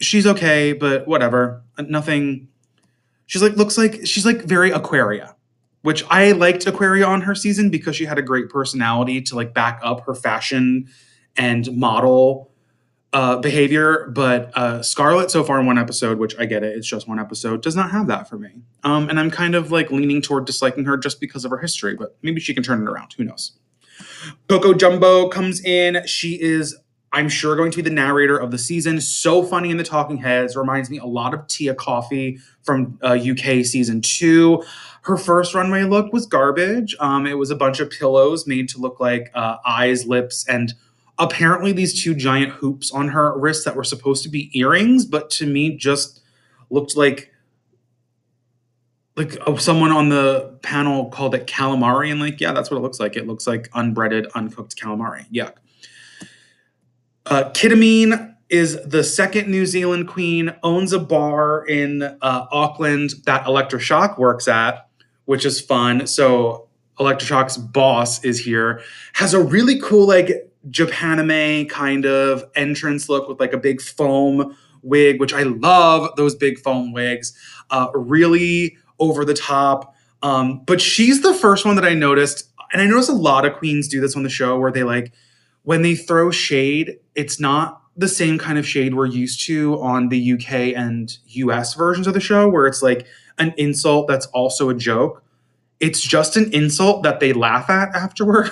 [0.00, 1.62] she's okay, but whatever.
[1.78, 2.48] Nothing.
[3.26, 5.34] She's like looks like she's like very Aquaria,
[5.82, 9.54] which I liked Aquaria on her season because she had a great personality to like
[9.54, 10.88] back up her fashion
[11.36, 12.50] and model
[13.14, 16.86] uh, behavior, but uh, Scarlett so far in one episode, which I get it, it's
[16.86, 18.62] just one episode, does not have that for me.
[18.82, 21.94] Um, and I'm kind of like leaning toward disliking her just because of her history,
[21.94, 23.14] but maybe she can turn it around.
[23.16, 23.52] Who knows?
[24.48, 26.04] Coco Jumbo comes in.
[26.06, 26.76] She is,
[27.14, 29.00] I'm sure, going to be the narrator of the season.
[29.00, 30.56] So funny in the talking heads.
[30.56, 34.62] Reminds me a lot of Tia Kofi from uh, UK season two.
[35.02, 36.96] Her first runway look was garbage.
[36.98, 40.74] Um, it was a bunch of pillows made to look like uh, eyes, lips, and
[41.18, 45.30] apparently these two giant hoops on her wrists that were supposed to be earrings, but
[45.30, 46.20] to me just
[46.68, 47.30] looked like
[49.16, 52.80] like oh, someone on the panel called it calamari and like yeah that's what it
[52.80, 55.54] looks like it looks like unbreaded uncooked calamari yuck
[57.26, 57.50] uh,
[58.50, 64.18] is the second New Zealand queen, owns a bar in uh, Auckland that Elektra Shock
[64.18, 64.88] works at,
[65.24, 66.06] which is fun.
[66.06, 66.68] So
[67.00, 68.82] Elektra Shock's boss is here,
[69.14, 74.56] has a really cool like Japanime kind of entrance look with like a big foam
[74.82, 77.36] wig, which I love those big foam wigs.
[77.70, 79.94] Uh, really over the top.
[80.22, 83.54] Um, but she's the first one that I noticed, and I noticed a lot of
[83.54, 85.12] queens do this on the show where they like
[85.64, 90.08] when they throw shade, it's not the same kind of shade we're used to on
[90.08, 93.06] the UK and US versions of the show, where it's like
[93.38, 95.22] an insult that's also a joke.
[95.80, 98.50] It's just an insult that they laugh at afterward.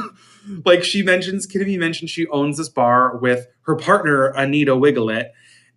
[0.64, 5.32] like she mentions, Kitty mentioned she owns this bar with her partner Anita Wiglet,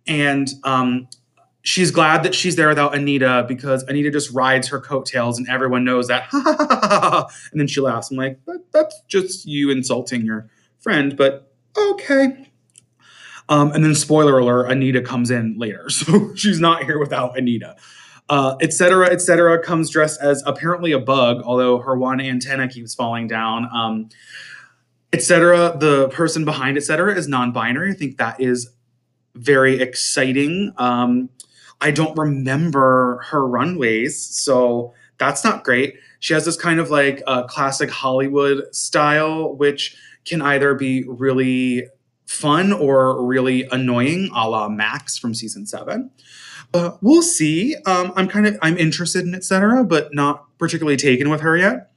[0.06, 1.08] and um,
[1.62, 5.84] she's glad that she's there without Anita because Anita just rides her coattails, and everyone
[5.84, 6.28] knows that.
[7.52, 8.10] and then she laughs.
[8.10, 10.48] I'm like, that, that's just you insulting your
[10.88, 12.48] friend, but okay.
[13.50, 17.76] Um, and then, spoiler alert, Anita comes in later, so she's not here without Anita.
[18.30, 19.06] Uh, etc.
[19.10, 19.62] etc.
[19.62, 23.68] comes dressed as apparently a bug, although her one antenna keeps falling down.
[23.74, 24.08] Um,
[25.12, 25.76] etc.
[25.78, 27.14] The person behind etc.
[27.14, 27.90] is non-binary.
[27.92, 28.70] I think that is
[29.34, 30.72] very exciting.
[30.78, 31.28] Um,
[31.82, 35.96] I don't remember her runways, so that's not great.
[36.20, 39.96] She has this kind of like uh, classic Hollywood style, which
[40.28, 41.88] can either be really
[42.26, 46.10] fun or really annoying, a la Max from season seven.
[46.74, 47.74] Uh, we'll see.
[47.86, 51.90] Um, I'm kind of I'm interested in etc., but not particularly taken with her yet.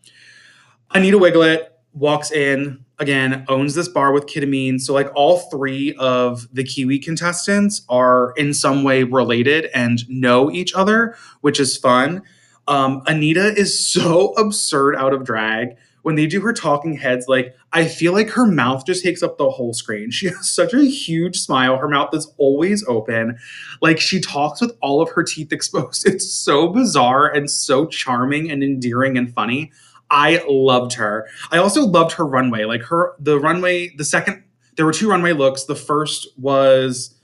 [0.93, 4.77] Anita Wiglet walks in again, owns this bar with Kita Mean.
[4.77, 10.51] So like all three of the Kiwi contestants are in some way related and know
[10.51, 12.21] each other, which is fun.
[12.67, 17.55] Um, Anita is so absurd out of drag when they do her talking heads, like
[17.73, 20.11] I feel like her mouth just takes up the whole screen.
[20.11, 21.77] She has such a huge smile.
[21.77, 23.37] Her mouth is always open.
[23.81, 26.05] Like she talks with all of her teeth exposed.
[26.05, 29.71] It's so bizarre and so charming and endearing and funny.
[30.09, 31.27] I loved her.
[31.51, 32.65] I also loved her runway.
[32.65, 34.43] Like her the runway, the second
[34.75, 35.63] there were two runway looks.
[35.63, 37.15] The first was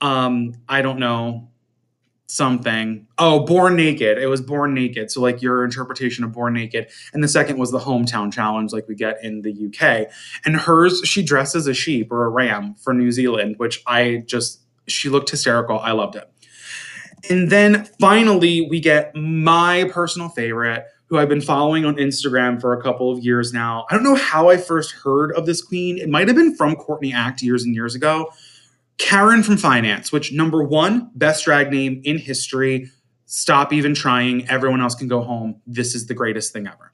[0.00, 1.49] um I don't know
[2.30, 3.06] something.
[3.18, 4.18] Oh, Born Naked.
[4.18, 5.10] It was Born Naked.
[5.10, 6.88] So like your interpretation of Born Naked.
[7.12, 10.08] And the second was the hometown challenge like we get in the UK.
[10.44, 14.60] And hers she dresses a sheep or a ram for New Zealand, which I just
[14.86, 15.78] she looked hysterical.
[15.78, 16.30] I loved it.
[17.28, 22.72] And then finally we get my personal favorite who I've been following on Instagram for
[22.72, 23.84] a couple of years now.
[23.90, 25.98] I don't know how I first heard of this queen.
[25.98, 28.30] It might have been from Courtney Act years and years ago.
[29.00, 32.90] Karen from Finance, which number one, best drag name in history.
[33.24, 34.46] Stop even trying.
[34.48, 35.60] Everyone else can go home.
[35.66, 36.92] This is the greatest thing ever.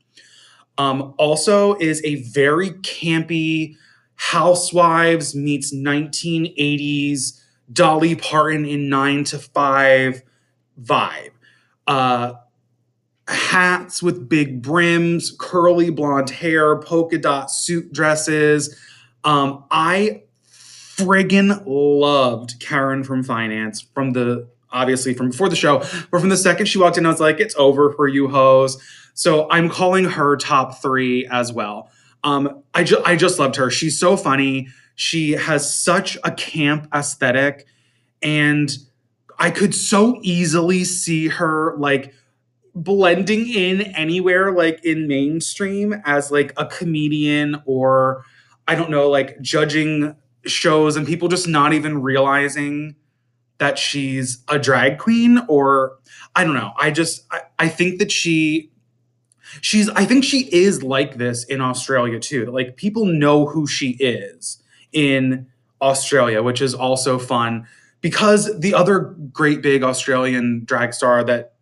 [0.78, 3.76] Um, also, is a very campy
[4.16, 7.40] Housewives meets 1980s
[7.72, 10.22] Dolly Parton in Nine to Five
[10.80, 11.32] vibe.
[11.86, 12.34] Uh,
[13.28, 18.78] hats with big brims, curly blonde hair, polka dot suit dresses.
[19.24, 20.22] Um, I
[20.96, 25.78] friggin' loved Karen from finance from the obviously from before the show,
[26.10, 28.78] but from the second she walked in, I was like, it's over for you hoes.
[29.14, 31.90] So I'm calling her top three as well.
[32.24, 33.70] Um, I just I just loved her.
[33.70, 34.68] She's so funny.
[34.94, 37.66] She has such a camp aesthetic,
[38.22, 38.76] and
[39.38, 42.12] I could so easily see her like
[42.74, 48.24] blending in anywhere like in mainstream as like a comedian or
[48.68, 50.14] I don't know, like judging
[50.50, 52.96] shows and people just not even realizing
[53.58, 55.98] that she's a drag queen or
[56.34, 56.72] I don't know.
[56.78, 58.70] I just I, I think that she
[59.60, 62.46] she's I think she is like this in Australia too.
[62.46, 65.46] Like people know who she is in
[65.80, 67.66] Australia, which is also fun
[68.00, 71.54] because the other great big Australian drag star that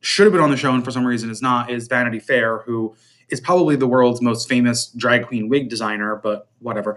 [0.00, 2.58] should have been on the show and for some reason is not is Vanity Fair,
[2.58, 2.94] who
[3.30, 6.96] is probably the world's most famous drag queen wig designer, but whatever.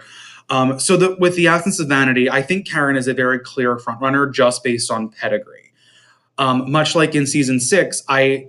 [0.49, 3.77] Um, so the, with the absence of Vanity, I think Karen is a very clear
[3.77, 5.71] frontrunner just based on pedigree.
[6.37, 8.47] Um, much like in season six, I,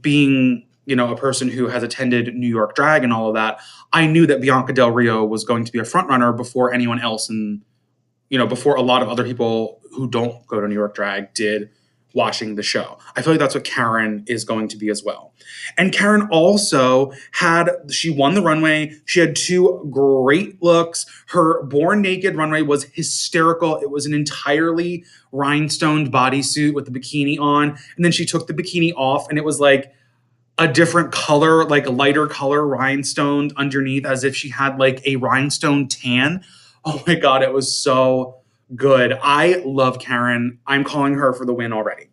[0.00, 3.60] being you know a person who has attended New York Drag and all of that,
[3.92, 7.28] I knew that Bianca Del Rio was going to be a frontrunner before anyone else,
[7.28, 7.62] and
[8.28, 11.32] you know before a lot of other people who don't go to New York Drag
[11.34, 11.70] did
[12.14, 12.98] watching the show.
[13.16, 15.32] I feel like that's what Karen is going to be as well.
[15.78, 18.94] And Karen also had, she won the runway.
[19.04, 21.06] She had two great looks.
[21.28, 23.78] Her Born Naked runway was hysterical.
[23.78, 27.70] It was an entirely rhinestoned bodysuit with the bikini on.
[27.96, 29.92] And then she took the bikini off and it was like,
[30.58, 35.16] a different color, like a lighter color rhinestoned underneath, as if she had like a
[35.16, 36.44] rhinestone tan.
[36.84, 38.41] Oh my God, it was so
[38.74, 39.18] good.
[39.22, 40.58] I love Karen.
[40.66, 42.10] I'm calling her for the win already.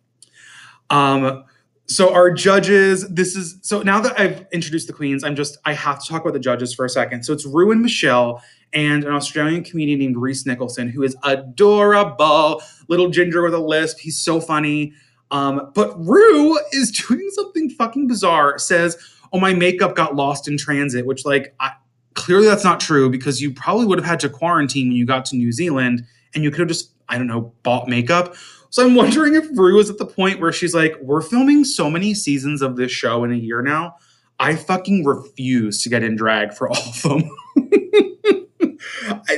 [0.90, 1.44] Um,
[1.86, 5.72] so our judges, this is so now that I've introduced the queens, I'm just I
[5.72, 7.24] have to talk about the judges for a second.
[7.24, 8.42] So it's Ru and Michelle
[8.72, 13.98] and an Australian comedian named Rhys Nicholson, who is adorable, little ginger with a lisp.
[13.98, 14.92] He's so funny.
[15.32, 18.56] Um, but Ru is doing something fucking bizarre.
[18.58, 18.96] Says,
[19.32, 21.72] "Oh, my makeup got lost in transit," which like I,
[22.14, 25.24] clearly that's not true because you probably would have had to quarantine when you got
[25.26, 28.34] to New Zealand and you could have just, I don't know, bought makeup.
[28.70, 31.90] So I'm wondering if Ru is at the point where she's like, we're filming so
[31.90, 33.96] many seasons of this show in a year now.
[34.38, 37.30] I fucking refuse to get in drag for all of them.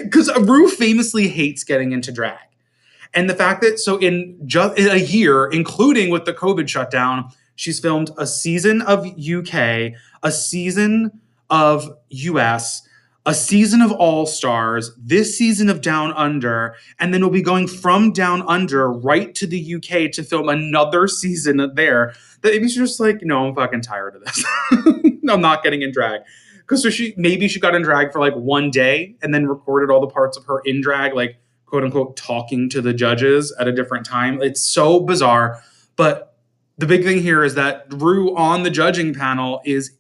[0.03, 2.39] Because Ru famously hates getting into drag.
[3.15, 7.29] And the fact that, so in just in a year, including with the COVID shutdown,
[7.57, 11.21] she's filmed a season of UK, a season
[11.51, 12.87] of US,
[13.25, 17.69] a season of All Stars, this season of Down Under, and then we'll be going
[17.69, 22.15] from Down Under right to the UK to film another season there.
[22.41, 24.45] That maybe she's just like, no, I'm fucking tired of this.
[25.29, 26.23] I'm not getting in drag.
[26.59, 29.93] Because so she maybe she got in drag for like one day and then recorded
[29.93, 33.69] all the parts of her in drag, like quote unquote talking to the judges at
[33.69, 34.43] a different time.
[34.43, 35.63] It's so bizarre.
[35.97, 36.37] But
[36.79, 39.93] the big thing here is that Ru on the judging panel is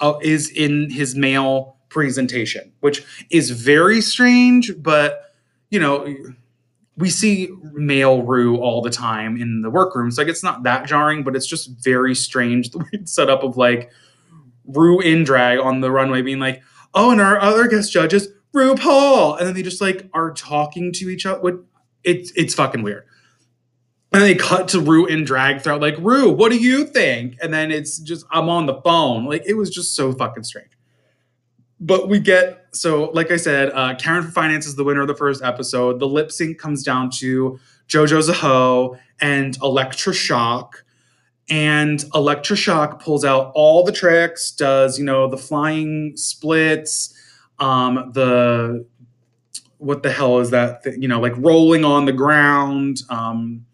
[0.00, 5.34] uh, is in his male presentation, which is very strange, but
[5.70, 6.14] you know,
[6.96, 10.18] we see male Ru all the time in the workrooms.
[10.18, 13.42] Like it's not that jarring, but it's just very strange the way it's set up
[13.42, 13.90] of like
[14.66, 16.62] Ru in drag on the runway being like,
[16.94, 19.38] oh, and our other guest judges, RuPaul.
[19.38, 21.60] And then they just like are talking to each other.
[22.04, 23.04] It's it's fucking weird.
[24.12, 27.36] and they cut to Ru in drag throughout, like, Ru, what do you think?
[27.40, 29.24] And then it's just, I'm on the phone.
[29.24, 30.70] Like, it was just so fucking strange.
[31.84, 35.08] But we get, so like I said, uh, Karen from Finance is the winner of
[35.08, 35.98] the first episode.
[35.98, 37.58] The lip sync comes down to
[37.88, 40.84] JoJo Zaho and Elektra Shock.
[41.50, 47.12] And Elektra Shock pulls out all the tricks, does, you know, the flying splits,
[47.58, 48.86] um, the,
[49.78, 50.84] what the hell is that?
[50.84, 53.02] Th- you know, like rolling on the ground.
[53.10, 53.66] Um,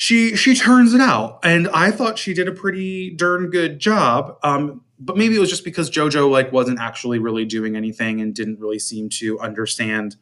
[0.00, 4.38] she she turns it out and i thought she did a pretty darn good job
[4.44, 8.34] um, but maybe it was just because jojo like wasn't actually really doing anything and
[8.34, 10.16] didn't really seem to understand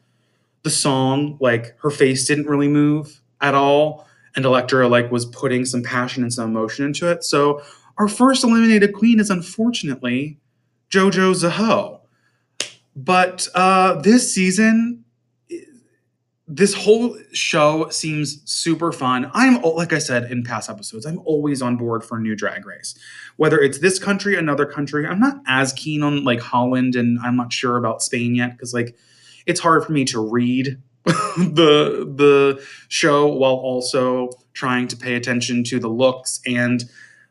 [0.63, 1.37] the song.
[1.39, 6.23] Like her face didn't really move at all and elektra like was putting some passion
[6.23, 7.23] and some emotion into it.
[7.23, 7.61] So
[7.97, 10.39] our first eliminated queen is unfortunately
[10.89, 11.97] jojo zaho
[12.97, 15.05] but uh, this season
[16.47, 19.29] this whole show seems super fun.
[19.33, 22.65] I'm like I said in past episodes, I'm always on board for a new drag
[22.65, 22.97] race.
[23.35, 27.35] Whether it's this country, another country, I'm not as keen on like Holland and I'm
[27.35, 28.95] not sure about Spain yet because like
[29.45, 35.65] it's hard for me to read the the show while also trying to pay attention
[35.65, 36.85] to the looks and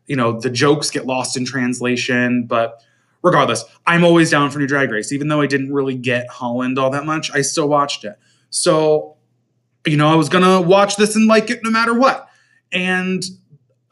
[0.07, 2.83] you know the jokes get lost in translation, but
[3.23, 6.79] regardless, I'm always down for new drag race even though I didn't really get Holland
[6.79, 7.31] all that much.
[7.31, 8.19] I still watched it.
[8.51, 9.17] So,
[9.87, 12.29] you know, I was gonna watch this and like it no matter what.
[12.73, 13.25] And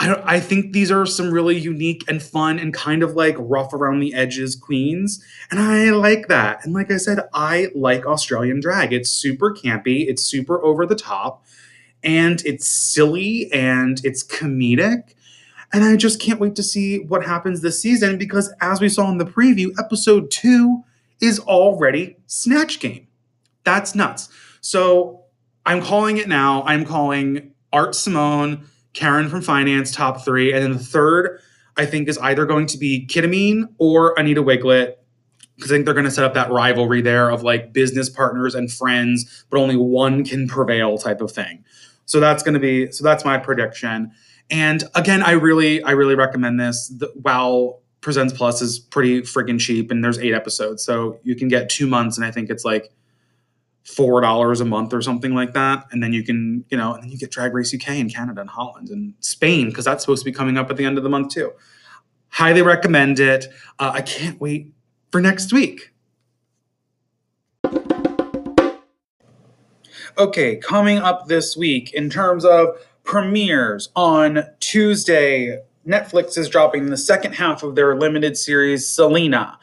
[0.01, 3.73] I, I think these are some really unique and fun and kind of like rough
[3.73, 5.25] around the edges queens.
[5.51, 6.65] And I like that.
[6.65, 8.93] And like I said, I like Australian drag.
[8.93, 11.45] It's super campy, it's super over the top,
[12.03, 15.15] and it's silly and it's comedic.
[15.73, 19.11] And I just can't wait to see what happens this season because, as we saw
[19.11, 20.85] in the preview, episode two
[21.21, 23.09] is already Snatch Game.
[23.65, 24.29] That's nuts.
[24.65, 25.25] So
[25.67, 26.63] I'm calling it now.
[26.63, 30.55] I'm calling Art Simone, Karen from Finance, top three.
[30.55, 31.39] And then the third,
[31.77, 34.97] I think, is either going to be Kita or Anita Wiglet.
[35.57, 38.55] Because I think they're going to set up that rivalry there of like business partners
[38.55, 41.63] and friends, but only one can prevail type of thing.
[42.07, 44.13] So that's going to be, so that's my prediction.
[44.51, 46.89] And again, I really, I really recommend this.
[46.89, 50.83] The, WoW Presents Plus is pretty freaking cheap and there's eight episodes.
[50.83, 52.91] So you can get two months and I think it's like
[53.85, 57.03] four dollars a month or something like that, and then you can you know and
[57.03, 60.25] then you get Drag Race UK in Canada and Holland and Spain because that's supposed
[60.25, 61.53] to be coming up at the end of the month too.
[62.29, 63.47] Highly recommend it.
[63.79, 64.73] Uh, I can't wait
[65.13, 65.93] for next week.
[70.17, 76.97] Okay, coming up this week in terms of premieres on Tuesday, Netflix is dropping the
[76.97, 79.59] second half of their limited series Selena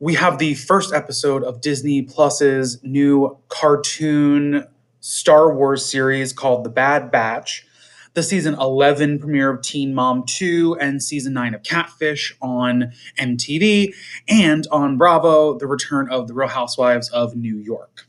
[0.00, 4.66] we have the first episode of Disney Plus's new cartoon
[5.00, 7.66] Star Wars series called The Bad Batch,
[8.14, 13.94] the season 11 premiere of Teen Mom 2, and season 9 of Catfish on MTV,
[14.26, 18.06] and on Bravo, the return of The Real Housewives of New York.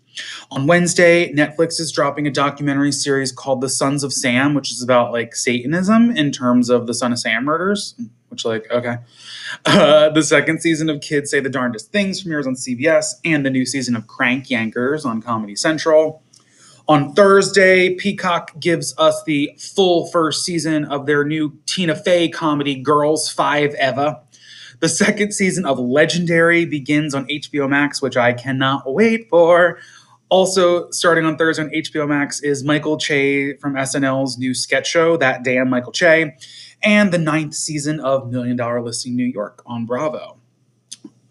[0.51, 4.83] On Wednesday, Netflix is dropping a documentary series called The Sons of Sam, which is
[4.83, 7.95] about like Satanism in terms of the Son of Sam murders,
[8.29, 8.97] which like okay.
[9.65, 13.49] Uh, the second season of Kids Say the Darndest Things premieres on CBS, and the
[13.49, 16.23] new season of Crank Yankers on Comedy Central.
[16.87, 22.75] On Thursday, Peacock gives us the full first season of their new Tina Fey comedy,
[22.75, 24.21] Girls Five Eva.
[24.81, 29.77] The second season of Legendary begins on HBO Max, which I cannot wait for.
[30.31, 35.17] Also, starting on Thursday on HBO Max is Michael Che from SNL's new sketch show,
[35.17, 36.37] That Damn Michael Che
[36.81, 40.37] and the ninth season of Million Dollar Listing New York on Bravo.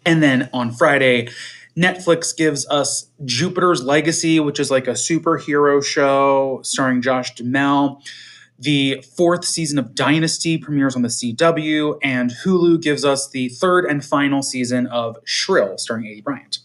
[0.05, 1.29] And then on Friday,
[1.75, 8.03] Netflix gives us Jupiter's Legacy, which is like a superhero show starring Josh Duhamel.
[8.59, 13.85] The fourth season of Dynasty premieres on the CW, and Hulu gives us the third
[13.85, 16.59] and final season of Shrill, starring Aidy Bryant.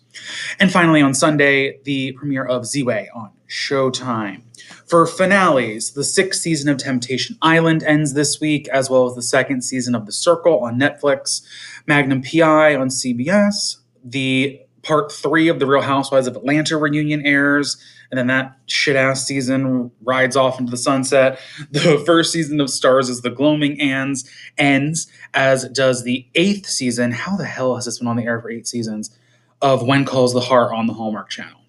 [0.59, 4.43] And finally, on Sunday, the premiere of Ziwe on Showtime.
[4.87, 9.23] For finales, the sixth season of Temptation Island ends this week, as well as the
[9.23, 11.43] second season of The Circle on Netflix,
[11.87, 17.77] Magnum PI on CBS, the part three of The Real Housewives of Atlanta reunion airs,
[18.11, 21.41] and then that shit ass season rides off into the sunset.
[21.71, 27.13] The first season of Starz's The Gloaming ends, ends, as does the eighth season.
[27.13, 29.17] How the hell has this been on the air for eight seasons?
[29.63, 31.61] Of When Calls the Heart on the Hallmark Channel.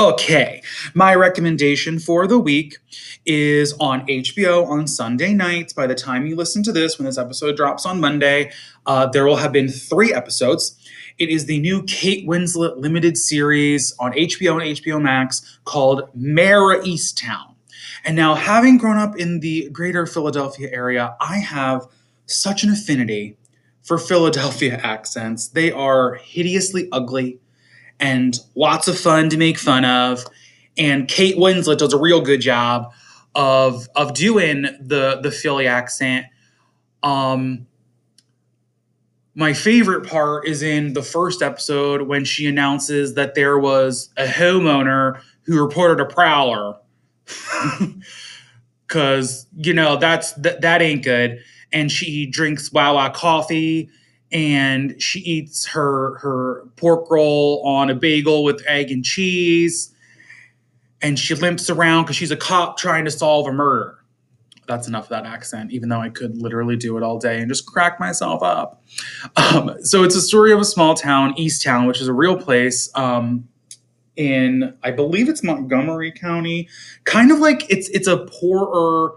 [0.00, 0.62] Okay,
[0.94, 2.78] my recommendation for the week
[3.26, 5.74] is on HBO on Sunday nights.
[5.74, 8.50] By the time you listen to this, when this episode drops on Monday,
[8.86, 10.74] uh, there will have been three episodes.
[11.18, 16.80] It is the new Kate Winslet limited series on HBO and HBO Max called Mare
[16.80, 17.54] Easttown.
[18.02, 21.86] And now, having grown up in the greater Philadelphia area, I have
[22.24, 23.36] such an affinity
[23.90, 25.48] for Philadelphia accents.
[25.48, 27.40] They are hideously ugly
[27.98, 30.24] and lots of fun to make fun of.
[30.78, 32.92] And Kate Winslet does a real good job
[33.34, 36.26] of of doing the the Philly accent.
[37.02, 37.66] Um,
[39.34, 44.26] my favorite part is in the first episode when she announces that there was a
[44.26, 46.76] homeowner who reported a prowler.
[48.86, 51.40] Cause you know that's that, that ain't good.
[51.72, 53.90] And she drinks Wawa coffee
[54.32, 59.92] and she eats her her pork roll on a bagel with egg and cheese.
[61.02, 64.00] And she limps around because she's a cop trying to solve a murder
[64.70, 67.48] that's enough of that accent, even though I could literally do it all day and
[67.48, 68.82] just crack myself up.
[69.36, 72.36] Um, so it's a story of a small town, East Town, which is a real
[72.36, 73.48] place um,
[74.16, 76.68] in, I believe it's Montgomery County.
[77.04, 79.14] Kind of like it's it's a poorer,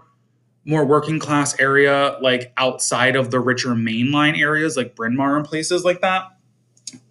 [0.64, 5.44] more working class area, like outside of the richer mainline areas, like Bryn Mawr and
[5.44, 6.24] places like that.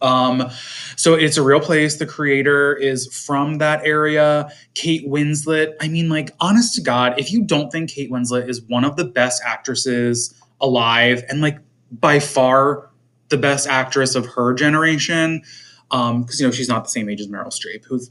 [0.02, 0.50] Um,
[0.96, 1.98] so it's a real place.
[1.98, 4.50] The creator is from that area.
[4.76, 5.74] Kate Winslet.
[5.82, 8.96] I mean, like, honest to God, if you don't think Kate Winslet is one of
[8.96, 11.58] the best actresses alive and like
[11.92, 12.90] by far
[13.30, 15.42] the best actress of her generation,
[15.90, 18.10] because um, you know she's not the same age as Meryl Streep, who's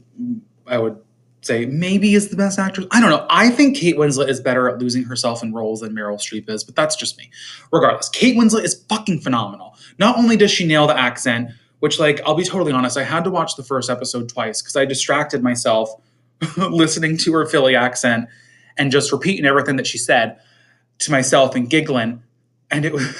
[0.67, 0.97] I would
[1.45, 2.87] say maybe is the best actress.
[2.91, 3.25] I don't know.
[3.29, 6.63] I think Kate Winslet is better at losing herself in roles than Meryl Streep is,
[6.63, 7.29] but that's just me.
[7.71, 9.75] Regardless, Kate Winslet is fucking phenomenal.
[9.99, 13.23] Not only does she nail the accent, which like I'll be totally honest, I had
[13.25, 15.89] to watch the first episode twice because I distracted myself
[16.57, 18.27] listening to her Philly accent
[18.77, 20.37] and just repeating everything that she said
[20.99, 22.23] to myself and giggling.
[22.71, 23.13] And it was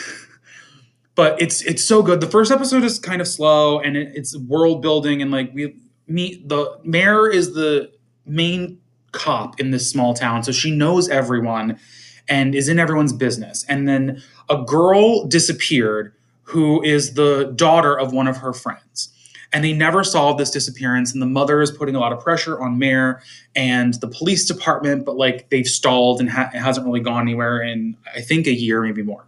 [1.15, 2.21] but it's it's so good.
[2.21, 5.75] The first episode is kind of slow and it, it's world building and like we
[6.07, 7.91] meet the mayor is the
[8.25, 8.79] main
[9.11, 11.79] cop in this small town, so she knows everyone
[12.27, 13.65] and is in everyone's business.
[13.67, 16.13] And then a girl disappeared
[16.43, 19.09] who is the daughter of one of her friends.
[19.51, 21.13] And they never solved this disappearance.
[21.13, 23.21] And the mother is putting a lot of pressure on Mare
[23.55, 27.61] and the police department, but like they've stalled and ha- it hasn't really gone anywhere
[27.61, 29.27] in, I think, a year, maybe more.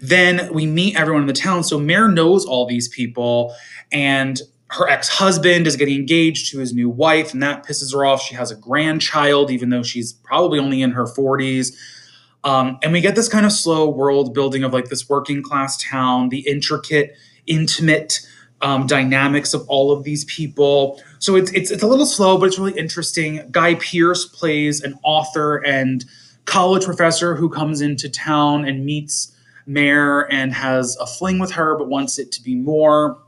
[0.00, 1.64] Then we meet everyone in the town.
[1.64, 3.52] So Mare knows all these people,
[3.90, 4.40] and
[4.70, 8.22] her ex husband is getting engaged to his new wife, and that pisses her off.
[8.22, 11.74] She has a grandchild, even though she's probably only in her 40s.
[12.44, 15.76] Um, and we get this kind of slow world building of like this working class
[15.82, 17.16] town, the intricate,
[17.46, 18.20] intimate
[18.62, 21.02] um, dynamics of all of these people.
[21.18, 23.46] So it's, it's it's a little slow, but it's really interesting.
[23.50, 26.04] Guy Pearce plays an author and
[26.44, 31.76] college professor who comes into town and meets Mare and has a fling with her,
[31.76, 33.18] but wants it to be more.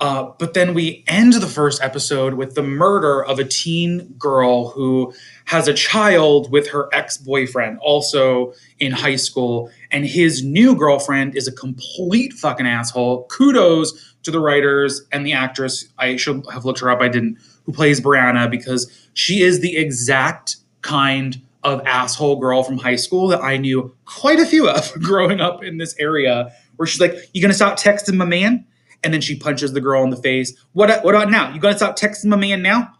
[0.00, 4.70] Uh, but then we end the first episode with the murder of a teen girl
[4.70, 5.12] who
[5.46, 9.70] has a child with her ex boyfriend, also in high school.
[9.90, 13.26] And his new girlfriend is a complete fucking asshole.
[13.26, 15.88] Kudos to the writers and the actress.
[15.98, 17.00] I should have looked her up.
[17.00, 17.38] I didn't.
[17.64, 23.28] Who plays Brianna because she is the exact kind of asshole girl from high school
[23.28, 26.52] that I knew quite a few of growing up in this area.
[26.76, 28.64] Where she's like, "You gonna stop texting my man?"
[29.02, 30.54] And then she punches the girl in the face.
[30.72, 31.52] What what about now?
[31.52, 32.92] You gotta stop texting my man now?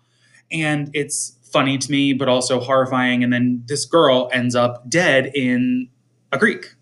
[0.51, 3.25] And it's funny to me, but also horrifying.
[3.25, 5.89] And then this girl ends up dead in
[6.33, 6.75] a creek.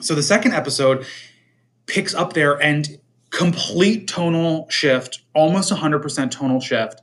[0.00, 1.04] So the second episode
[1.86, 2.98] picks up there and
[3.30, 7.02] complete tonal shift, almost 100% tonal shift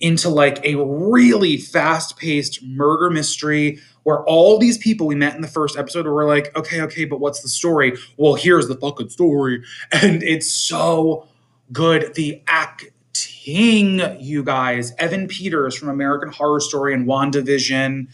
[0.00, 5.42] into like a really fast paced murder mystery where all these people we met in
[5.42, 7.96] the first episode were like, okay, okay, but what's the story?
[8.16, 9.62] Well, here's the fucking story.
[9.92, 11.26] And it's so
[11.72, 12.14] good.
[12.14, 14.94] The acting, you guys.
[14.98, 18.08] Evan Peters from American Horror Story and WandaVision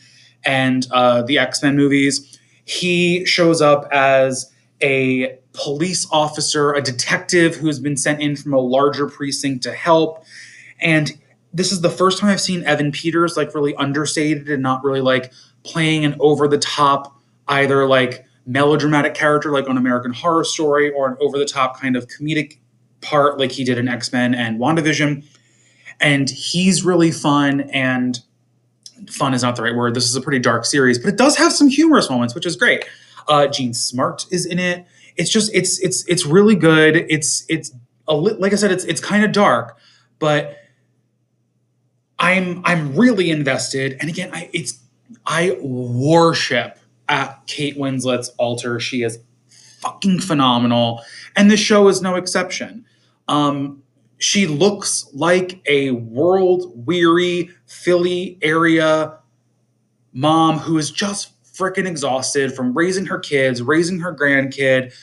[0.44, 2.38] and uh, the X Men movies.
[2.64, 4.50] He shows up as
[4.82, 10.24] a police officer, a detective who's been sent in from a larger precinct to help.
[10.80, 11.12] And
[11.54, 15.00] this is the first time I've seen Evan Peters like really understated and not really
[15.00, 15.32] like
[15.62, 17.16] playing an over the top
[17.48, 21.96] either like melodramatic character like on American Horror Story or an over the top kind
[21.96, 22.58] of comedic
[23.00, 25.24] part like he did in X-Men and WandaVision.
[26.00, 28.18] And he's really fun and
[29.08, 29.94] fun is not the right word.
[29.94, 32.56] This is a pretty dark series, but it does have some humorous moments, which is
[32.56, 32.84] great.
[33.28, 34.84] Uh, Jean Smart is in it.
[35.16, 36.96] It's just it's it's it's really good.
[37.08, 37.72] It's it's
[38.08, 39.78] a li- like I said, it's it's kind of dark,
[40.18, 40.56] but
[42.24, 43.98] I'm I'm really invested.
[44.00, 44.80] And again, I it's
[45.26, 48.80] I worship at Kate Winslet's altar.
[48.80, 49.18] She is
[49.80, 51.02] fucking phenomenal,
[51.36, 52.86] and this show is no exception.
[53.28, 53.82] Um,
[54.16, 59.18] she looks like a world weary Philly area
[60.14, 64.94] mom who is just freaking exhausted from raising her kids, raising her grandkid,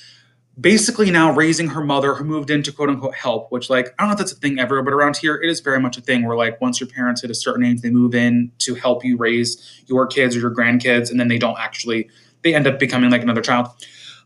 [0.62, 4.10] basically now raising her mother who moved into quote unquote help, which like I don't
[4.10, 6.26] know if that's a thing ever, but around here it is very much a thing
[6.26, 9.18] where like once your parents hit a certain age, they move in to help you
[9.18, 12.10] raise your kids or your grandkids, and then they don't actually
[12.44, 13.68] they end up becoming like another child.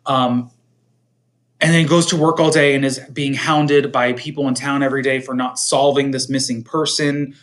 [0.05, 0.51] Um,
[1.61, 4.83] and then goes to work all day and is being hounded by people in town
[4.83, 7.33] every day for not solving this missing person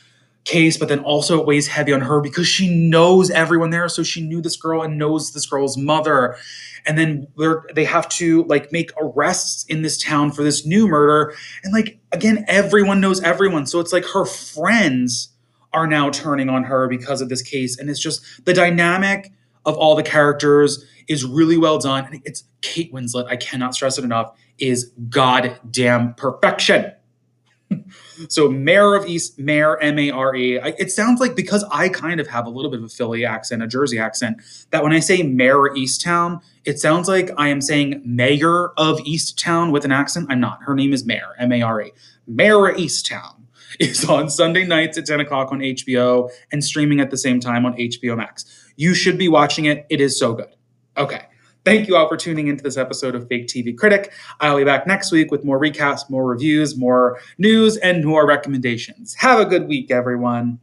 [0.44, 3.88] case, but then also it weighs heavy on her because she knows everyone there.
[3.88, 6.36] So she knew this girl and knows this girl's mother.
[6.84, 7.28] And then
[7.74, 11.34] they have to like make arrests in this town for this new murder.
[11.62, 13.66] And like, again, everyone knows everyone.
[13.66, 15.28] So it's like her friends
[15.72, 17.78] are now turning on her because of this case.
[17.78, 19.32] And it's just the dynamic
[19.64, 22.04] of all the characters is really well done.
[22.06, 26.92] And it's Kate Winslet, I cannot stress it enough, is goddamn perfection.
[28.28, 30.60] so mayor of East, mayor M-A-R-E.
[30.78, 33.62] It sounds like because I kind of have a little bit of a Philly accent,
[33.62, 34.38] a Jersey accent,
[34.70, 39.72] that when I say Mare Easttown, it sounds like I am saying Mayor of Easttown
[39.72, 40.26] with an accent.
[40.30, 40.62] I'm not.
[40.62, 41.92] Her name is Mare, M-A-R-E.
[42.26, 43.42] Mare Easttown
[43.80, 47.66] is on Sunday nights at 10 o'clock on HBO and streaming at the same time
[47.66, 48.44] on HBO Max.
[48.76, 49.86] You should be watching it.
[49.90, 50.54] It is so good.
[50.96, 51.26] Okay.
[51.64, 54.12] Thank you all for tuning into this episode of Fake TV Critic.
[54.40, 59.14] I'll be back next week with more recaps, more reviews, more news, and more recommendations.
[59.14, 60.58] Have a good week, everyone.